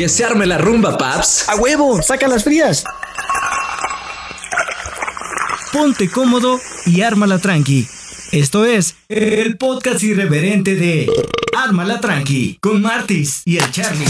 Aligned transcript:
Que 0.00 0.08
se 0.08 0.24
arme 0.24 0.46
la 0.46 0.56
rumba, 0.56 0.96
paps. 0.96 1.46
¡A 1.50 1.56
huevo! 1.56 2.00
¡Saca 2.00 2.26
las 2.26 2.42
frías! 2.42 2.84
Ponte 5.74 6.08
cómodo 6.08 6.58
y 6.86 7.02
ármala 7.02 7.38
tranqui. 7.38 7.86
Esto 8.32 8.64
es 8.64 8.96
el 9.10 9.58
podcast 9.58 10.02
irreverente 10.02 10.74
de 10.74 11.06
Ármala 11.54 12.00
tranqui 12.00 12.56
con 12.62 12.80
Martis 12.80 13.42
y 13.44 13.58
el 13.58 13.70
Charlie. 13.72 14.06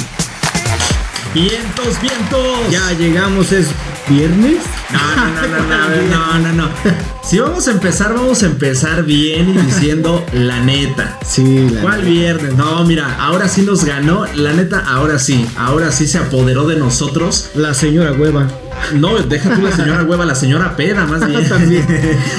¡Vientos, 1.35 2.01
vientos! 2.01 2.71
Ya 2.71 2.93
llegamos, 2.93 3.51
es 3.51 3.67
viernes. 4.07 4.59
No, 4.93 5.17
no, 5.17 5.47
no, 5.49 5.69
no, 5.69 6.39
no, 6.39 6.39
no, 6.39 6.53
no. 6.53 6.69
Si 7.23 7.39
vamos 7.39 7.69
a 7.69 7.73
empezar, 7.73 8.15
vamos 8.15 8.43
a 8.43 8.47
empezar 8.47 9.05
bien 9.05 9.51
y 9.51 9.53
diciendo 9.59 10.25
la 10.33 10.61
neta. 10.61 11.19
Sí, 11.25 11.69
la 11.71 11.83
¿Cuál 11.83 12.03
viernes? 12.03 12.57
No, 12.57 12.85
mira, 12.85 13.17
ahora 13.21 13.49
sí 13.49 13.63
nos 13.63 13.85
ganó. 13.85 14.27
La 14.35 14.53
neta, 14.53 14.81
ahora 14.81 15.19
sí. 15.19 15.47
Ahora 15.57 15.93
sí 15.93 16.07
se 16.07 16.19
apoderó 16.19 16.67
de 16.67 16.77
nosotros. 16.77 17.51
La 17.55 17.75
señora 17.75 18.13
hueva. 18.13 18.49
No, 18.95 19.19
deja 19.19 19.55
tú 19.55 19.63
la 19.63 19.73
señora 19.73 20.03
hueva, 20.03 20.25
la 20.25 20.35
señora 20.35 20.75
peda, 20.77 21.07
más 21.07 21.27
bien. 21.27 21.49
También. 21.49 21.87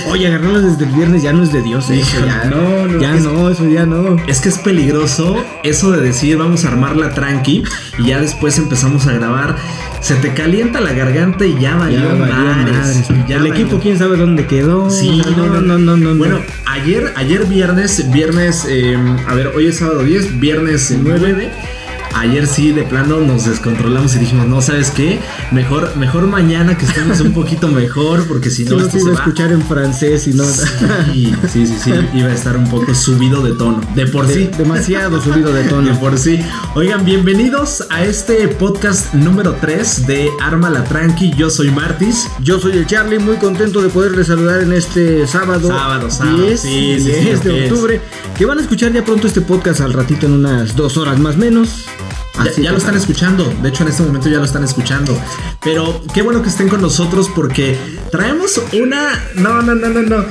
Oye, 0.09 0.27
agarrarlas 0.27 0.63
desde 0.63 0.85
el 0.85 0.91
viernes 0.91 1.23
ya 1.23 1.33
no 1.33 1.43
es 1.43 1.53
de 1.53 1.61
Dios, 1.61 1.89
eh. 1.89 1.97
Híjole, 1.97 2.27
ya, 2.27 2.43
no, 2.45 2.87
no, 2.87 2.99
Ya 3.01 3.13
no, 3.15 3.49
eso 3.49 3.69
ya 3.69 3.85
no. 3.85 4.17
Es 4.27 4.41
que 4.41 4.49
es 4.49 4.57
peligroso 4.57 5.37
eso 5.63 5.91
de 5.91 6.01
decir 6.01 6.37
vamos 6.37 6.65
a 6.65 6.69
armarla 6.69 7.13
tranqui 7.13 7.63
y 7.99 8.07
ya 8.07 8.19
después 8.19 8.57
empezamos 8.57 9.07
a 9.07 9.13
grabar. 9.13 9.55
Se 10.01 10.15
te 10.15 10.33
calienta 10.33 10.81
la 10.81 10.93
garganta 10.93 11.45
y 11.45 11.59
ya 11.59 11.75
valió 11.75 11.99
Ya 11.99 12.25
madres. 12.43 12.75
madres. 12.75 13.27
Ya 13.27 13.37
el 13.37 13.47
equipo, 13.47 13.79
quién 13.79 13.97
sabe 13.97 14.17
dónde 14.17 14.45
quedó. 14.45 14.89
Sí, 14.89 15.21
no, 15.37 15.47
no, 15.47 15.61
no, 15.61 15.77
no, 15.77 15.97
no. 15.97 16.15
Bueno, 16.15 16.39
ayer, 16.65 17.13
ayer 17.15 17.45
viernes, 17.45 18.11
viernes, 18.11 18.65
eh, 18.67 18.97
a 19.27 19.33
ver, 19.33 19.51
hoy 19.55 19.67
es 19.67 19.77
sábado 19.77 20.03
10, 20.03 20.39
viernes 20.39 20.95
9. 21.01 21.49
Ayer 22.13 22.45
sí, 22.45 22.71
de 22.73 22.83
plano 22.83 23.19
nos 23.21 23.45
descontrolamos 23.45 24.15
y 24.15 24.19
dijimos, 24.19 24.45
no, 24.45 24.61
¿sabes 24.61 24.91
qué? 24.91 25.19
Mejor, 25.51 25.95
mejor 25.95 26.27
mañana 26.27 26.77
que 26.77 26.85
estemos 26.85 27.19
un 27.21 27.31
poquito 27.33 27.67
mejor, 27.69 28.27
porque 28.27 28.49
si 28.51 28.65
no, 28.65 28.77
no 28.77 28.85
esto 28.85 28.99
se 28.99 29.09
a 29.09 29.13
escuchar 29.13 29.51
en 29.51 29.61
francés 29.61 30.27
y 30.27 30.33
no. 30.33 30.43
Sí, 30.43 31.33
sí, 31.51 31.65
sí, 31.65 31.75
sí, 31.83 31.91
iba 32.13 32.27
a 32.27 32.33
estar 32.33 32.57
un 32.57 32.69
poco 32.69 32.93
subido 32.93 33.41
de 33.41 33.53
tono. 33.53 33.79
De 33.95 34.05
por 34.07 34.27
de- 34.27 34.33
sí. 34.33 34.49
demasiado 34.57 35.21
subido 35.21 35.51
de 35.53 35.63
De 35.63 35.69
tono. 35.69 35.99
por 35.99 36.17
sí. 36.17 36.39
Oigan, 36.75 37.05
bienvenidos 37.05 37.85
a 37.89 38.03
este 38.03 38.47
podcast 38.49 39.13
número 39.13 39.55
3 39.61 40.05
de 40.05 40.29
Arma 40.41 40.69
la 40.69 40.83
Tranqui. 40.83 41.33
Yo 41.37 41.49
soy 41.49 41.71
Martis. 41.71 42.27
Yo 42.43 42.59
soy 42.59 42.73
el 42.77 42.85
Charlie, 42.87 43.19
muy 43.19 43.37
contento 43.37 43.81
de 43.81 43.89
poderles 43.89 44.27
saludar 44.27 44.61
en 44.61 44.73
este 44.73 45.25
sábado, 45.27 45.69
Sábado, 45.69 46.11
sábado, 46.11 46.37
10, 46.45 46.59
sí, 46.59 46.95
sí, 46.97 46.99
sí, 46.99 47.11
10 47.21 47.39
así 47.39 47.47
de 47.47 47.65
es. 47.65 47.71
octubre. 47.71 48.01
Que 48.37 48.45
van 48.45 48.57
a 48.59 48.61
escuchar 48.61 48.91
ya 48.91 49.03
pronto 49.03 49.27
este 49.27 49.41
podcast 49.41 49.79
al 49.81 49.93
ratito 49.93 50.25
en 50.27 50.33
unas 50.33 50.75
dos 50.75 50.97
horas 50.97 51.17
más 51.17 51.37
menos. 51.37 51.85
Ya, 52.45 52.63
ya 52.63 52.71
lo 52.71 52.77
están 52.77 52.95
escuchando, 52.95 53.53
de 53.61 53.69
hecho 53.69 53.83
en 53.83 53.89
este 53.89 54.03
momento 54.03 54.29
ya 54.29 54.37
lo 54.37 54.45
están 54.45 54.63
escuchando. 54.63 55.17
Pero 55.63 56.01
qué 56.13 56.21
bueno 56.21 56.41
que 56.41 56.49
estén 56.49 56.69
con 56.69 56.81
nosotros 56.81 57.29
porque 57.35 57.77
traemos 58.11 58.61
una... 58.73 59.19
No, 59.35 59.61
no, 59.61 59.75
no, 59.75 59.89
no, 59.89 60.01
no. 60.01 60.25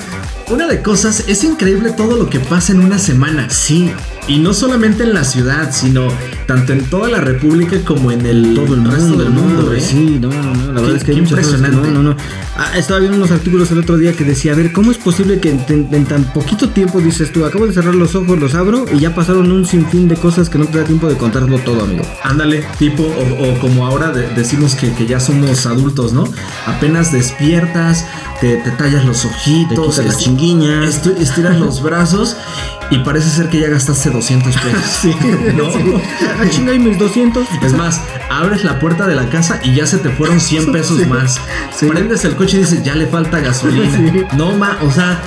Una 0.48 0.66
de 0.66 0.83
cosas, 0.83 1.25
es 1.28 1.44
increíble 1.44 1.92
todo 1.92 2.16
lo 2.16 2.28
que 2.28 2.41
pasa 2.41 2.72
en 2.72 2.81
una 2.81 2.98
semana. 2.98 3.48
Sí. 3.50 3.92
Y 4.31 4.39
no 4.39 4.55
solamente 4.55 5.03
en 5.03 5.12
la 5.12 5.25
ciudad, 5.25 5.73
sino 5.73 6.06
tanto 6.47 6.73
en 6.73 6.84
toda 6.84 7.09
la 7.09 7.20
república 7.20 7.77
como 7.84 8.12
en 8.12 8.25
el, 8.25 8.55
todo 8.55 8.75
el 8.75 8.84
resto 8.84 9.00
mundo, 9.09 9.25
del 9.25 9.31
mundo. 9.33 9.62
¿no? 9.64 9.72
¿eh? 9.72 9.81
Sí, 9.81 10.19
no, 10.20 10.28
no, 10.28 10.55
no, 10.55 10.72
la 10.72 10.81
Qué- 10.81 10.81
verdad 10.81 10.97
es 10.97 11.05
que 11.05 11.11
hay 11.12 11.17
qué 11.19 11.22
cosas 11.25 11.39
que 11.39 11.45
impresionante. 11.56 11.91
No, 11.91 12.03
no, 12.03 12.11
no. 12.11 12.17
Ah, 12.56 12.78
estaba 12.78 13.00
viendo 13.00 13.17
unos 13.19 13.31
artículos 13.33 13.70
el 13.72 13.81
otro 13.81 13.97
día 13.97 14.12
que 14.12 14.22
decía, 14.25 14.53
a 14.53 14.55
ver, 14.55 14.72
¿cómo 14.72 14.92
es 14.92 14.98
posible 14.98 15.41
que 15.41 15.50
en, 15.50 15.64
en- 15.69 15.89
en 15.92 16.05
tan 16.06 16.25
poquito 16.33 16.69
tiempo 16.69 17.00
dices 17.00 17.33
tú, 17.33 17.45
acabo 17.45 17.67
de 17.67 17.72
cerrar 17.72 17.95
los 17.95 18.14
ojos, 18.14 18.39
los 18.39 18.55
abro 18.55 18.84
y 18.95 19.00
ya 19.00 19.14
pasaron 19.17 19.50
un 19.50 19.67
sinfín 19.67 20.06
de 20.06 20.14
cosas 20.14 20.48
que 20.48 20.59
no 20.59 20.67
te 20.67 20.78
da 20.78 20.84
tiempo 20.84 21.09
de 21.09 21.17
contarlo 21.17 21.59
todo, 21.59 21.83
amigo? 21.83 22.05
Ándale, 22.22 22.65
tipo, 22.78 23.03
o, 23.03 23.50
o 23.50 23.59
como 23.59 23.84
ahora 23.87 24.11
de- 24.12 24.28
decimos 24.34 24.75
que, 24.77 24.92
que 24.94 25.06
ya 25.06 25.19
somos 25.19 25.67
adultos, 25.67 26.12
¿no? 26.12 26.25
Apenas 26.67 27.11
despiertas, 27.12 28.06
te, 28.41 28.56
te 28.59 28.70
tallas 28.72 29.05
los 29.05 29.25
ojitos, 29.25 29.97
Te 29.97 30.05
la 30.05 30.15
chinguiña. 30.17 30.84
est- 30.84 31.06
estiras 31.19 31.59
los 31.59 31.83
brazos 31.83 32.37
y 32.91 32.99
parece 32.99 33.28
ser 33.31 33.49
que 33.49 33.61
ya 33.61 33.69
gastaste 33.69 34.11
200 34.11 34.55
pesos. 34.56 34.81
Sí, 35.01 35.15
¿no? 35.56 35.73
sí. 35.73 35.78
Ah, 36.39 36.45
chinga, 36.49 36.73
y 36.75 36.78
mis 36.78 36.99
200. 36.99 37.47
Es 37.62 37.73
más, 37.73 38.01
abres 38.28 38.65
la 38.65 38.78
puerta 38.78 39.06
de 39.06 39.15
la 39.15 39.28
casa 39.28 39.61
y 39.62 39.75
ya 39.75 39.87
se 39.87 39.99
te 39.99 40.11
fueron 40.11 40.41
100 40.41 40.73
pesos 40.73 40.99
Sí, 40.99 41.06
más. 41.06 41.41
Prendes 41.78 42.25
el 42.25 42.37
coche 42.37 42.56
y 42.59 42.61
dices, 42.61 42.83
ya 42.83 42.95
le 42.95 43.06
falta 43.06 43.41
gasolina. 43.41 43.99
No, 44.37 44.55
ma, 44.56 44.78
o 44.83 44.91
sea, 44.91 45.21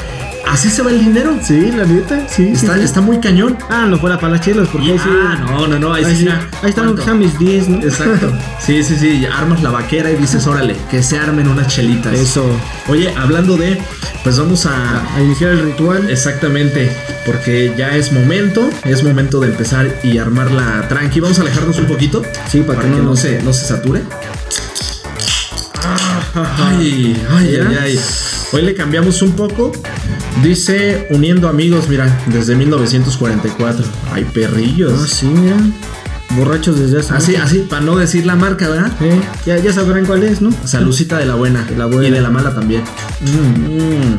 así 0.47 0.69
se 0.69 0.81
va 0.81 0.91
el 0.91 0.99
dinero. 0.99 1.37
Sí, 1.41 1.71
la 1.71 1.85
neta, 1.85 2.27
sí. 2.27 2.55
sí, 2.55 2.65
Está, 2.65 2.87
sí. 2.87 2.99
muy 3.01 3.19
cañón. 3.19 3.57
Ah, 3.69 3.85
no 3.87 3.97
fuera 3.97 4.19
para 4.19 4.33
las 4.33 4.41
chelas, 4.41 4.67
porque 4.71 4.91
ahí 4.91 4.97
sí. 4.99 5.09
ah, 5.09 5.35
no, 5.45 5.67
no, 5.67 5.79
no, 5.79 5.93
ahí, 5.93 6.03
ahí 6.03 6.15
sí, 6.15 6.23
mira, 6.23 6.47
Ahí 6.61 6.69
están 6.69 6.95
sean 7.03 7.19
mis 7.19 7.37
10, 7.39 7.69
¿no? 7.69 7.77
Exacto. 7.83 8.31
Sí, 8.63 8.81
sí, 8.81 8.95
sí. 8.95 9.25
Armas 9.25 9.61
la 9.61 9.71
vaquera 9.71 10.09
y 10.09 10.15
dices, 10.15 10.47
órale, 10.47 10.75
que 10.89 11.03
se 11.03 11.17
armen 11.17 11.47
unas 11.49 11.67
chelitas. 11.67 12.13
Eso. 12.13 12.45
Oye, 12.87 13.13
hablando 13.17 13.57
de, 13.57 13.81
pues 14.23 14.37
vamos 14.39 14.65
a. 14.65 15.03
A 15.15 15.21
iniciar 15.21 15.51
el 15.51 15.63
ritual. 15.63 16.09
Exactamente, 16.09 16.89
porque 17.25 17.73
ya 17.77 17.95
es 17.97 18.13
momento, 18.13 18.69
es 18.85 19.03
momento 19.03 19.41
de 19.41 19.47
empezar 19.47 19.93
y 20.01 20.17
armarla 20.17 20.87
tranqui. 20.87 21.19
Vamos 21.19 21.39
a 21.39 21.41
alejarnos 21.41 21.77
un 21.77 21.87
poquito. 21.87 22.21
Sí, 22.49 22.61
para 22.61 22.81
que 22.81 22.87
no- 22.87 23.03
no 23.03 23.15
se, 23.17 23.41
no 23.43 23.51
se 23.51 23.65
sature. 23.65 24.01
Ay, 26.35 27.15
ay, 27.29 27.57
ay, 27.67 27.77
ay. 27.81 27.99
Hoy 28.51 28.61
le 28.63 28.73
cambiamos 28.73 29.21
un 29.21 29.33
poco. 29.33 29.71
Dice 30.41 31.07
uniendo 31.11 31.47
amigos, 31.47 31.87
mira, 31.89 32.19
desde 32.27 32.55
1944. 32.55 33.85
Ay, 34.11 34.25
perrillos. 34.25 34.93
Ah, 35.03 35.07
sí, 35.07 35.27
mira. 35.27 35.57
Borrachos 36.31 36.79
desde 36.79 36.99
hace. 36.99 37.13
Así, 37.13 37.31
mucho. 37.33 37.43
así, 37.43 37.59
para 37.69 37.81
no 37.83 37.95
decir 37.95 38.25
la 38.25 38.35
marca, 38.35 38.67
¿verdad? 38.67 38.91
Eh, 39.01 39.21
ya, 39.45 39.57
ya 39.59 39.71
sabrán 39.71 40.05
cuál 40.05 40.23
es, 40.23 40.41
¿no? 40.41 40.49
Salucita 40.65 41.17
de 41.19 41.25
la 41.27 41.35
buena. 41.35 41.63
De 41.65 41.75
la 41.77 41.85
buena. 41.85 42.07
Y 42.07 42.11
de 42.11 42.21
la 42.21 42.29
mala 42.31 42.53
también. 42.55 42.81
Mm. 43.21 44.15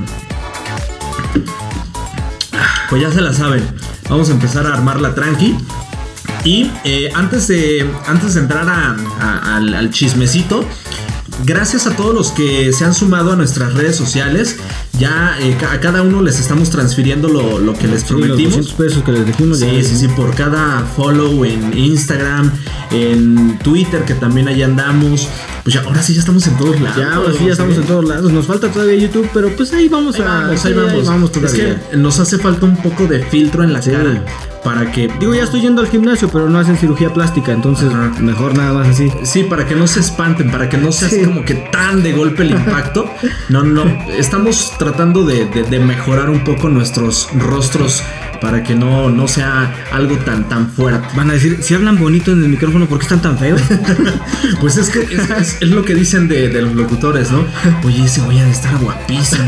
Pues 2.91 3.02
ya 3.02 3.10
se 3.10 3.20
la 3.20 3.32
saben. 3.32 3.64
Vamos 4.08 4.28
a 4.28 4.32
empezar 4.32 4.66
a 4.66 4.75
armarla 4.75 5.14
tranqui. 5.14 5.56
Y 6.44 6.70
eh, 6.84 7.10
antes, 7.14 7.48
de, 7.48 7.91
antes 8.06 8.34
de 8.34 8.41
entrar 8.41 8.69
a- 8.69 8.94
a- 9.20 9.56
al, 9.56 9.72
al 9.75 9.91
chismecito, 9.91 10.64
gracias 11.44 11.86
a 11.86 11.96
todos 11.96 12.14
los 12.14 12.30
que 12.32 12.72
se 12.72 12.84
han 12.84 12.94
sumado 12.94 13.32
a 13.32 13.36
nuestras 13.36 13.74
redes 13.74 13.96
sociales. 13.96 14.56
Ya 14.98 15.36
eh, 15.40 15.56
a 15.70 15.80
cada 15.80 16.02
uno 16.02 16.22
les 16.22 16.38
estamos 16.38 16.70
transfiriendo 16.70 17.28
lo, 17.28 17.58
lo 17.58 17.72
que 17.74 17.88
les 17.88 18.02
Sí, 18.02 18.12
los 18.12 18.20
prometimos. 18.20 18.56
200 18.56 18.72
pesos 18.74 19.02
que 19.02 19.12
les 19.12 19.26
dijimos. 19.26 19.58
Sí, 19.58 19.66
ya- 19.66 19.82
sí, 19.88 19.96
sí, 19.96 20.08
por 20.08 20.34
cada 20.36 20.80
follow 20.96 21.44
en 21.44 21.76
Instagram, 21.76 22.52
en 22.92 23.58
Twitter, 23.58 24.04
que 24.04 24.14
también 24.14 24.46
ahí 24.48 24.62
andamos. 24.62 25.28
Pues 25.64 25.74
ya, 25.74 25.82
ahora 25.82 26.02
sí 26.02 26.14
ya 26.14 26.20
estamos 26.20 26.46
en 26.46 26.56
todos 26.56 26.80
lados. 26.80 26.96
Ya, 26.98 27.14
ahora 27.14 27.32
sí, 27.32 27.44
ya 27.46 27.52
estamos 27.52 27.76
en 27.76 27.84
todos 27.84 28.04
lados. 28.04 28.30
Nos 28.32 28.46
falta 28.46 28.70
todavía 28.70 28.94
YouTube, 28.96 29.28
pero 29.34 29.48
pues 29.56 29.72
ahí 29.72 29.88
vamos 29.88 30.16
Ahí 30.16 30.22
a. 30.22 30.24
vamos, 30.26 30.60
sí, 30.60 30.68
ahí 30.68 30.74
vamos. 30.74 31.30
es 31.42 31.52
que 31.52 31.96
nos 31.96 32.18
hace 32.20 32.38
falta 32.38 32.66
un 32.66 32.76
poco 32.76 33.06
de 33.06 33.20
filtro 33.24 33.64
en 33.64 33.72
la 33.72 33.82
Sí. 33.82 33.90
cara 33.90 34.24
para 34.64 34.91
que. 34.91 35.08
Digo, 35.20 35.34
ya 35.34 35.44
estoy 35.44 35.60
yendo 35.60 35.82
al 35.82 35.88
gimnasio, 35.88 36.28
pero 36.32 36.48
no 36.48 36.58
hacen 36.58 36.76
cirugía 36.76 37.12
plástica, 37.12 37.52
entonces 37.52 37.92
Ajá. 37.92 38.10
mejor 38.20 38.56
nada 38.56 38.72
más 38.72 38.88
así. 38.88 39.12
Sí, 39.22 39.44
para 39.44 39.66
que 39.66 39.75
no 39.76 39.86
se 39.86 40.00
espanten, 40.00 40.50
para 40.50 40.69
que 40.69 40.78
no 40.78 40.91
sea 40.91 41.08
Sí. 41.10 41.22
como 41.25 41.44
que 41.44 41.54
tan 41.54 42.02
de 42.02 42.12
golpe 42.12 42.42
el 42.42 42.50
impacto. 42.52 43.08
No, 43.50 43.62
no. 43.62 43.84
Estamos 44.16 44.72
tratando 44.78 45.25
de, 45.25 45.44
de- 45.47 45.64
de 45.64 45.78
mejorar 45.78 46.30
un 46.30 46.42
poco 46.44 46.69
nuestros 46.70 47.28
rostros 47.38 48.02
para 48.44 48.62
que 48.62 48.75
no, 48.75 49.09
no 49.09 49.27
sea 49.27 49.75
algo 49.91 50.19
tan, 50.19 50.47
tan 50.50 50.69
fuerte. 50.71 51.09
Van 51.16 51.31
a 51.31 51.32
decir, 51.32 51.59
si 51.62 51.72
hablan 51.72 51.99
bonito 51.99 52.31
en 52.31 52.43
el 52.43 52.50
micrófono, 52.50 52.87
¿por 52.87 52.99
qué 52.99 53.05
están 53.05 53.22
tan 53.22 53.38
feos? 53.38 53.60
Pues 54.60 54.77
es 54.77 54.91
que 54.91 55.00
es, 55.00 55.31
es- 55.31 55.56
es 55.62 55.71
lo 55.71 55.82
que 55.84 55.94
dicen 55.94 56.28
de, 56.28 56.49
de 56.49 56.60
los 56.62 56.75
locutores, 56.75 57.31
¿no? 57.31 57.44
Oye, 57.84 58.05
ese 58.05 58.21
güey 58.21 58.38
ha 58.38 58.44
de 58.44 58.50
estar 58.50 58.77
guapísimo. 58.78 59.44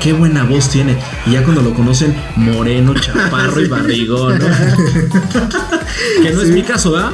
Qué 0.00 0.12
buena 0.12 0.44
voz 0.44 0.70
tiene. 0.70 0.96
Y 1.26 1.32
ya 1.32 1.42
cuando 1.42 1.62
lo 1.62 1.74
conocen, 1.74 2.14
moreno, 2.36 2.94
chaparro 2.94 3.60
y 3.60 3.66
barrigón, 3.68 4.38
¿no? 4.38 4.46
que 6.22 6.30
no 6.32 6.42
es 6.42 6.48
mi 6.50 6.62
caso, 6.62 6.92
¿verdad? 6.92 7.10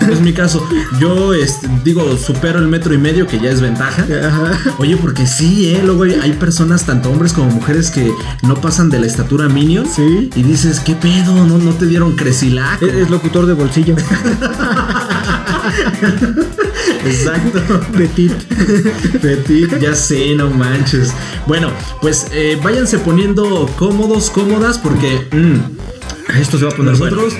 No, 0.00 0.06
no 0.06 0.12
es 0.12 0.20
mi 0.20 0.32
caso. 0.32 0.66
Yo 1.00 1.34
este, 1.34 1.68
digo, 1.84 2.16
supero 2.16 2.58
el 2.60 2.68
metro 2.68 2.94
y 2.94 2.98
medio, 2.98 3.26
que 3.26 3.38
ya 3.40 3.50
es 3.50 3.60
ventaja. 3.60 4.04
Ajá. 4.26 4.58
Oye, 4.78 4.96
porque 4.96 5.26
sí, 5.26 5.70
¿eh? 5.74 5.82
Luego 5.84 6.04
hay, 6.04 6.14
hay 6.14 6.32
personas, 6.34 6.84
tanto 6.86 7.10
hombres 7.10 7.32
como 7.32 7.50
mujeres, 7.50 7.90
que 7.90 8.12
no 8.42 8.54
pasan 8.56 8.90
de 8.90 9.00
la 9.00 9.06
estatura 9.06 9.48
minion. 9.48 9.86
Sí. 9.86 10.30
Y 10.36 10.42
dices, 10.44 10.80
¿qué 10.80 10.94
pedo? 10.94 11.44
¿No, 11.46 11.58
no 11.58 11.72
te 11.72 11.86
dieron 11.86 12.16
cresilaco? 12.16 12.86
Es, 12.86 12.94
es 12.94 13.10
locutor 13.10 13.46
de 13.46 13.54
bolsillo. 13.54 13.96
Exacto. 17.04 17.80
Petit. 17.96 18.32
Petit, 19.20 19.78
ya 19.78 19.94
sé, 19.94 20.34
no 20.34 20.50
manches. 20.50 21.12
Bueno, 21.46 21.70
pues 22.00 22.26
eh, 22.32 22.58
váyanse 22.62 22.98
poniendo 22.98 23.70
cómodos, 23.76 24.30
cómodas, 24.30 24.78
porque 24.78 25.26
mm, 25.30 26.38
Esto 26.40 26.58
se 26.58 26.64
va 26.64 26.70
a 26.70 26.74
poner 26.74 26.92
nosotros 26.92 27.34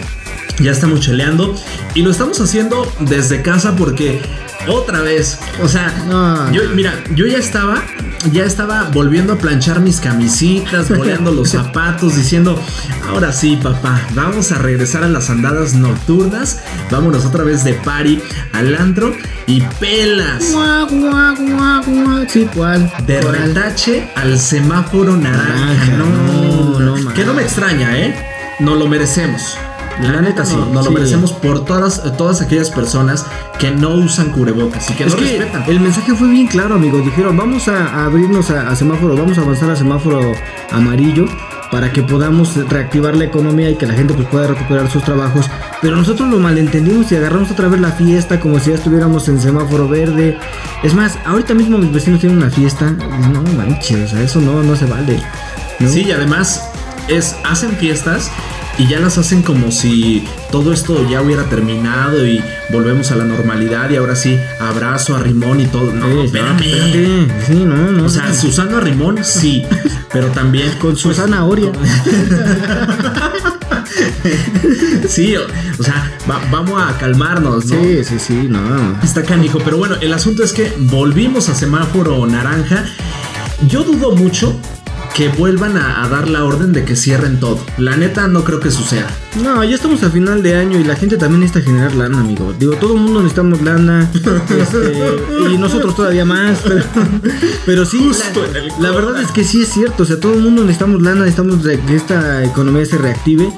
ya 0.60 0.70
estamos 0.70 1.00
cheleando 1.00 1.54
y 1.94 2.02
lo 2.02 2.10
estamos 2.10 2.40
haciendo 2.40 2.90
desde 3.00 3.42
casa 3.42 3.74
porque 3.76 4.20
otra 4.68 5.00
vez. 5.00 5.38
O 5.62 5.68
sea, 5.68 6.04
No, 6.08 6.52
yo, 6.52 6.62
mira, 6.74 7.02
yo 7.14 7.26
ya 7.26 7.38
estaba, 7.38 7.82
ya 8.32 8.44
estaba 8.44 8.84
volviendo 8.92 9.34
a 9.34 9.36
planchar 9.36 9.80
mis 9.80 10.00
camisitas, 10.00 10.88
boleando 10.88 11.32
los 11.32 11.48
zapatos, 11.50 12.16
diciendo, 12.16 12.60
ahora 13.08 13.32
sí, 13.32 13.56
papá, 13.56 14.00
vamos 14.14 14.52
a 14.52 14.58
regresar 14.58 15.04
a 15.04 15.08
las 15.08 15.30
andadas 15.30 15.74
nocturnas, 15.74 16.60
vámonos 16.90 17.24
otra 17.24 17.44
vez 17.44 17.64
de 17.64 17.74
party 17.74 18.20
al 18.52 18.74
antro 18.74 19.12
y 19.46 19.60
pelas. 19.80 20.52
Guau, 20.52 20.88
guau, 20.88 21.36
guau, 21.36 21.82
guau. 21.84 22.26
Sí, 22.28 22.48
¿cuál? 22.54 22.90
De 23.06 23.20
¿Cuál? 23.20 23.34
retache 23.36 24.10
al 24.14 24.38
semáforo 24.38 25.16
naranja. 25.16 25.54
Naranja, 25.54 25.96
No, 25.96 26.78
no, 26.80 26.98
no, 26.98 27.14
Que 27.14 27.24
no 27.24 27.34
me 27.34 27.42
extraña, 27.42 27.96
¿eh? 27.98 28.14
No 28.60 28.74
lo 28.74 28.86
merecemos. 28.86 29.56
La 30.02 30.20
neta, 30.20 30.44
sí, 30.44 30.56
No, 30.56 30.67
no 30.67 30.82
lo 30.82 30.91
merecemos 30.91 31.32
por 31.32 31.64
todas, 31.64 32.02
todas 32.17 32.41
aquellas 32.43 32.70
personas 32.70 33.25
que 33.58 33.70
no 33.70 33.91
usan 33.94 34.31
cubrebocas 34.31 34.91
y 34.91 34.94
que 34.94 35.05
Es 35.05 35.12
no 35.12 35.19
que 35.19 35.38
respetan. 35.38 35.64
el 35.69 35.81
mensaje 35.81 36.14
fue 36.14 36.29
bien 36.29 36.46
claro, 36.49 36.75
amigos. 36.75 37.05
Dijeron, 37.05 37.37
vamos 37.37 37.69
a, 37.69 37.87
a 37.87 38.05
abrirnos 38.06 38.50
a, 38.50 38.69
a 38.69 38.76
semáforo, 38.76 39.17
vamos 39.17 39.38
a 39.38 39.43
avanzar 39.43 39.70
a 39.70 39.76
semáforo 39.76 40.32
amarillo 40.73 41.26
para 41.70 41.93
que 41.93 42.02
podamos 42.02 42.56
reactivar 42.69 43.17
la 43.17 43.25
economía 43.25 43.70
y 43.70 43.76
que 43.76 43.87
la 43.87 43.94
gente 43.94 44.14
pues, 44.14 44.29
pueda 44.29 44.46
recuperar 44.49 44.91
sus 44.91 45.02
trabajos. 45.02 45.46
Pero 45.81 45.96
nosotros 45.96 46.29
lo 46.29 46.38
malentendimos 46.38 47.11
y 47.12 47.17
agarramos 47.17 47.50
otra 47.50 47.69
vez 47.69 47.81
la 47.81 47.93
fiesta 47.93 48.41
como 48.41 48.58
si 48.58 48.70
ya 48.70 48.76
estuviéramos 48.76 49.29
en 49.29 49.41
semáforo 49.41 49.88
verde. 49.88 50.38
Es 50.82 50.94
más, 50.94 51.19
ahorita 51.25 51.55
mismo 51.55 51.79
mis 51.79 51.93
vecinos 51.93 52.20
tienen 52.20 52.38
una 52.38 52.50
fiesta. 52.50 52.91
No 52.91 53.43
manches, 53.56 54.12
o 54.12 54.14
sea, 54.17 54.23
eso 54.23 54.41
no, 54.41 54.62
no 54.62 54.76
se 54.76 54.87
vale. 54.87 55.20
¿no? 55.81 55.88
Sí, 55.88 56.02
y 56.02 56.12
además 56.12 56.69
es 57.08 57.37
hacen 57.44 57.70
fiestas 57.73 58.31
y 58.78 58.86
ya 58.88 58.98
las 59.00 59.18
hacen 59.18 59.42
como 59.42 59.70
si 59.70 60.24
todo 60.50 60.72
esto 60.72 61.08
ya 61.08 61.22
hubiera 61.22 61.44
terminado 61.44 62.26
y 62.26 62.42
volvemos 62.70 63.10
a 63.12 63.16
la 63.16 63.24
normalidad 63.24 63.90
y 63.90 63.96
ahora 63.96 64.16
sí, 64.16 64.38
abrazo 64.60 65.14
a 65.16 65.20
Rimón 65.20 65.60
y 65.60 65.66
todo. 65.66 65.92
No, 65.92 66.06
Sí, 66.06 66.20
espérame. 66.26 66.60
espérate. 66.60 67.28
Sí, 67.46 67.64
no, 67.64 67.76
no. 67.92 68.04
O 68.04 68.08
sea, 68.08 68.34
Susana 68.34 68.80
Rimón 68.80 69.24
sí, 69.24 69.62
pero 70.12 70.28
también 70.28 70.70
con 70.80 70.96
su 70.96 71.12
zanahoria. 71.14 71.70
Sí, 75.08 75.36
o, 75.36 75.42
o 75.78 75.82
sea, 75.82 76.10
va- 76.28 76.40
vamos 76.50 76.82
a 76.82 76.96
calmarnos, 76.98 77.66
¿no? 77.66 77.80
Sí, 77.82 78.04
sí, 78.04 78.18
sí, 78.18 78.46
no. 78.48 78.98
Está 79.02 79.22
canijo, 79.22 79.58
pero 79.64 79.76
bueno, 79.76 79.96
el 80.00 80.12
asunto 80.12 80.42
es 80.42 80.52
que 80.52 80.72
volvimos 80.78 81.48
a 81.48 81.54
semáforo 81.54 82.26
naranja. 82.26 82.84
Yo 83.68 83.84
dudo 83.84 84.16
mucho 84.16 84.58
que 85.14 85.28
vuelvan 85.28 85.76
a, 85.76 86.05
a 86.05 86.08
dar 86.08 86.28
la 86.28 86.44
orden 86.44 86.72
de 86.72 86.84
que 86.84 86.96
cierren 86.96 87.38
todo. 87.38 87.58
La 87.78 87.96
neta 87.96 88.26
no 88.26 88.43
creo 88.43 88.58
que 88.58 88.70
suceda. 88.70 89.08
No, 89.43 89.62
ya 89.62 89.76
estamos 89.76 90.02
a 90.02 90.11
final 90.11 90.43
de 90.43 90.56
año 90.56 90.78
y 90.78 90.84
la 90.84 90.96
gente 90.96 91.16
también 91.16 91.40
necesita 91.40 91.64
generar 91.64 91.94
lana, 91.94 92.20
amigo. 92.20 92.52
Digo, 92.58 92.75
todo 92.75 92.94
el 92.94 93.00
mundo 93.00 93.20
necesitamos 93.20 93.62
lana. 93.62 94.11
este, 94.14 95.52
y 95.52 95.58
nosotros 95.58 95.94
todavía 95.94 96.25
más. 96.25 96.58
Pero, 96.64 96.84
pero 97.64 97.84
sí, 97.84 97.99
Justo 97.99 98.43
la, 98.43 98.49
en 98.49 98.56
el 98.56 98.72
la 98.81 98.90
verdad 98.90 99.22
es 99.22 99.31
que 99.31 99.44
sí 99.44 99.62
es 99.62 99.69
cierto. 99.69 100.02
O 100.02 100.06
sea, 100.06 100.19
todo 100.19 100.34
el 100.34 100.40
mundo 100.40 100.62
necesitamos 100.62 101.00
lana, 101.00 101.25
necesitamos 101.25 101.64
que 101.64 101.96
esta 101.96 102.44
economía 102.44 102.84
se 102.84 102.99
reactive. 102.99 103.52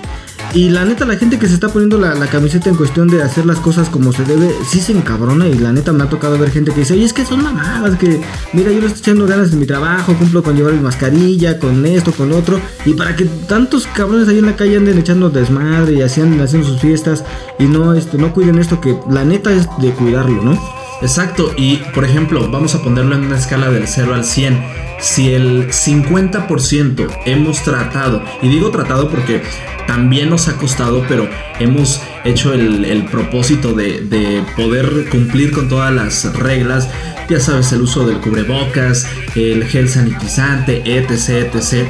Y 0.56 0.70
la 0.70 0.86
neta, 0.86 1.04
la 1.04 1.16
gente 1.16 1.38
que 1.38 1.48
se 1.48 1.52
está 1.52 1.68
poniendo 1.68 1.98
la, 1.98 2.14
camiseta 2.28 2.70
en 2.70 2.76
cuestión 2.76 3.08
de 3.08 3.22
hacer 3.22 3.44
las 3.44 3.58
cosas 3.58 3.90
como 3.90 4.14
se 4.14 4.24
debe, 4.24 4.50
sí 4.66 4.80
se 4.80 4.92
encabrona. 4.92 5.46
Y 5.46 5.58
la 5.58 5.70
neta 5.70 5.92
me 5.92 6.02
ha 6.02 6.08
tocado 6.08 6.38
ver 6.38 6.50
gente 6.50 6.72
que 6.72 6.80
dice, 6.80 6.94
oye, 6.94 7.04
es 7.04 7.12
que 7.12 7.26
son 7.26 7.42
mamadas, 7.42 7.98
que 7.98 8.22
mira, 8.54 8.72
yo 8.72 8.80
le 8.80 8.86
estoy 8.86 9.00
echando 9.00 9.26
ganas 9.26 9.52
en 9.52 9.58
mi 9.58 9.66
trabajo, 9.66 10.14
cumplo 10.14 10.42
con 10.42 10.56
llevar 10.56 10.72
mi 10.72 10.80
mascarilla, 10.80 11.58
con 11.58 11.84
esto, 11.84 12.10
con 12.10 12.32
otro. 12.32 12.58
Y 12.86 12.94
para 12.94 13.14
que 13.14 13.26
tantos 13.26 13.86
cabrones 13.86 14.28
ahí 14.28 14.38
en 14.38 14.46
la 14.46 14.56
calle 14.56 14.78
anden 14.78 14.96
echando 14.96 15.28
desmadre 15.28 15.92
y 15.92 16.00
anden 16.00 16.40
haciendo 16.40 16.66
sus 16.66 16.80
fiestas 16.80 17.22
y 17.58 17.64
no, 17.64 17.92
este, 17.92 18.16
no 18.16 18.32
cuiden 18.32 18.58
esto, 18.58 18.80
que 18.80 18.98
la 19.10 19.26
neta 19.26 19.52
es 19.52 19.68
de 19.76 19.90
cuidarlo, 19.90 20.42
¿no? 20.42 20.75
Exacto, 21.02 21.52
y 21.56 21.76
por 21.94 22.04
ejemplo, 22.04 22.48
vamos 22.50 22.74
a 22.74 22.82
ponerlo 22.82 23.14
en 23.14 23.26
una 23.26 23.38
escala 23.38 23.70
del 23.70 23.86
0 23.86 24.14
al 24.14 24.24
100. 24.24 24.58
Si 24.98 25.34
el 25.34 25.68
50% 25.68 27.20
hemos 27.26 27.62
tratado, 27.62 28.22
y 28.40 28.48
digo 28.48 28.70
tratado 28.70 29.10
porque 29.10 29.42
también 29.86 30.30
nos 30.30 30.48
ha 30.48 30.56
costado, 30.56 31.04
pero 31.06 31.28
hemos 31.60 32.00
hecho 32.24 32.54
el, 32.54 32.84
el 32.84 33.04
propósito 33.04 33.74
de, 33.74 34.00
de 34.00 34.42
poder 34.56 35.08
cumplir 35.10 35.52
con 35.52 35.68
todas 35.68 35.92
las 35.92 36.32
reglas, 36.34 36.88
ya 37.28 37.40
sabes, 37.40 37.72
el 37.72 37.82
uso 37.82 38.06
del 38.06 38.20
cubrebocas, 38.20 39.06
el 39.34 39.64
gel 39.66 39.88
sanitizante, 39.88 40.82
etc, 40.96 41.54
etc. 41.54 41.88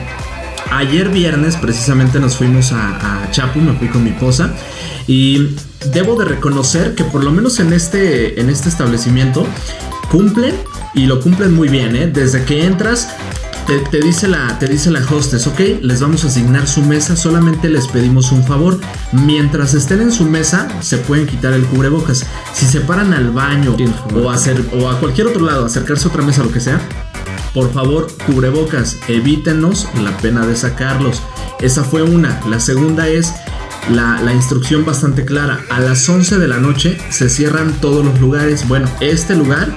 Ayer 0.71 1.09
viernes 1.09 1.57
precisamente 1.57 2.19
nos 2.21 2.37
fuimos 2.37 2.73
a, 2.73 3.25
a 3.25 3.31
Chapu, 3.31 3.61
me 3.61 3.73
fui 3.75 3.89
con 3.89 4.05
mi 4.05 4.11
esposa 4.11 4.53
y 5.07 5.55
debo 5.93 6.17
de 6.17 6.25
reconocer 6.25 6.95
que 6.95 7.05
por 7.05 7.23
lo 7.23 7.31
menos 7.31 7.61
en 7.61 7.73
este, 7.73 8.41
en 8.41 8.51
este 8.51 8.69
establecimiento 8.69 9.47
cumplen 10.11 10.55
y 10.95 11.07
lo 11.07 11.21
cumplen 11.21 11.55
muy 11.55 11.69
bien, 11.69 11.95
¿eh? 11.95 12.07
Desde 12.09 12.45
que 12.45 12.65
entras 12.65 13.09
te, 13.67 13.79
te 13.79 14.01
dice 14.01 14.29
la, 14.29 14.59
te 14.59 14.67
dice 14.67 14.91
la 14.91 15.01
hostess, 15.01 15.47
ok, 15.47 15.61
les 15.83 16.01
vamos 16.01 16.25
a 16.25 16.29
asignar 16.29 16.69
su 16.69 16.83
mesa, 16.83 17.17
solamente 17.17 17.69
les 17.69 17.89
pedimos 17.89 18.31
un 18.31 18.45
favor. 18.45 18.79
Mientras 19.13 19.75
estén 19.75 20.01
en 20.01 20.13
su 20.13 20.25
mesa, 20.25 20.69
se 20.81 20.99
pueden 20.99 21.27
quitar 21.27 21.53
el 21.53 21.65
cubrebocas. 21.67 22.25
Si 22.55 22.67
se 22.67 22.81
paran 22.81 23.13
al 23.13 23.31
baño 23.31 23.77
o, 24.15 24.31
hacer, 24.31 24.65
o 24.81 24.89
a 24.89 25.01
cualquier 25.01 25.27
otro 25.27 25.45
lado, 25.45 25.67
acercarse 25.67 26.07
a 26.07 26.11
otra 26.11 26.23
mesa, 26.23 26.45
lo 26.45 26.53
que 26.53 26.61
sea, 26.61 26.81
por 27.57 27.73
favor, 27.73 28.07
cubrebocas, 28.27 28.99
evítenos 29.09 29.89
la 30.03 30.15
pena 30.19 30.47
de 30.47 30.55
sacarlos. 30.55 31.23
Esa 31.59 31.85
fue 31.85 32.03
una. 32.03 32.39
La 32.51 32.61
segunda 32.61 33.09
es 33.09 33.33
la, 33.91 34.21
la 34.21 34.35
instrucción 34.35 34.85
bastante 34.85 35.25
clara. 35.25 35.65
A 35.71 35.81
las 35.81 36.07
11 36.07 36.37
de 36.37 36.49
la 36.49 36.59
noche 36.59 36.99
se 37.09 37.31
cierran 37.31 37.73
todos 37.81 38.05
los 38.05 38.21
lugares. 38.21 38.69
Bueno, 38.69 38.91
este 39.01 39.35
lugar 39.35 39.75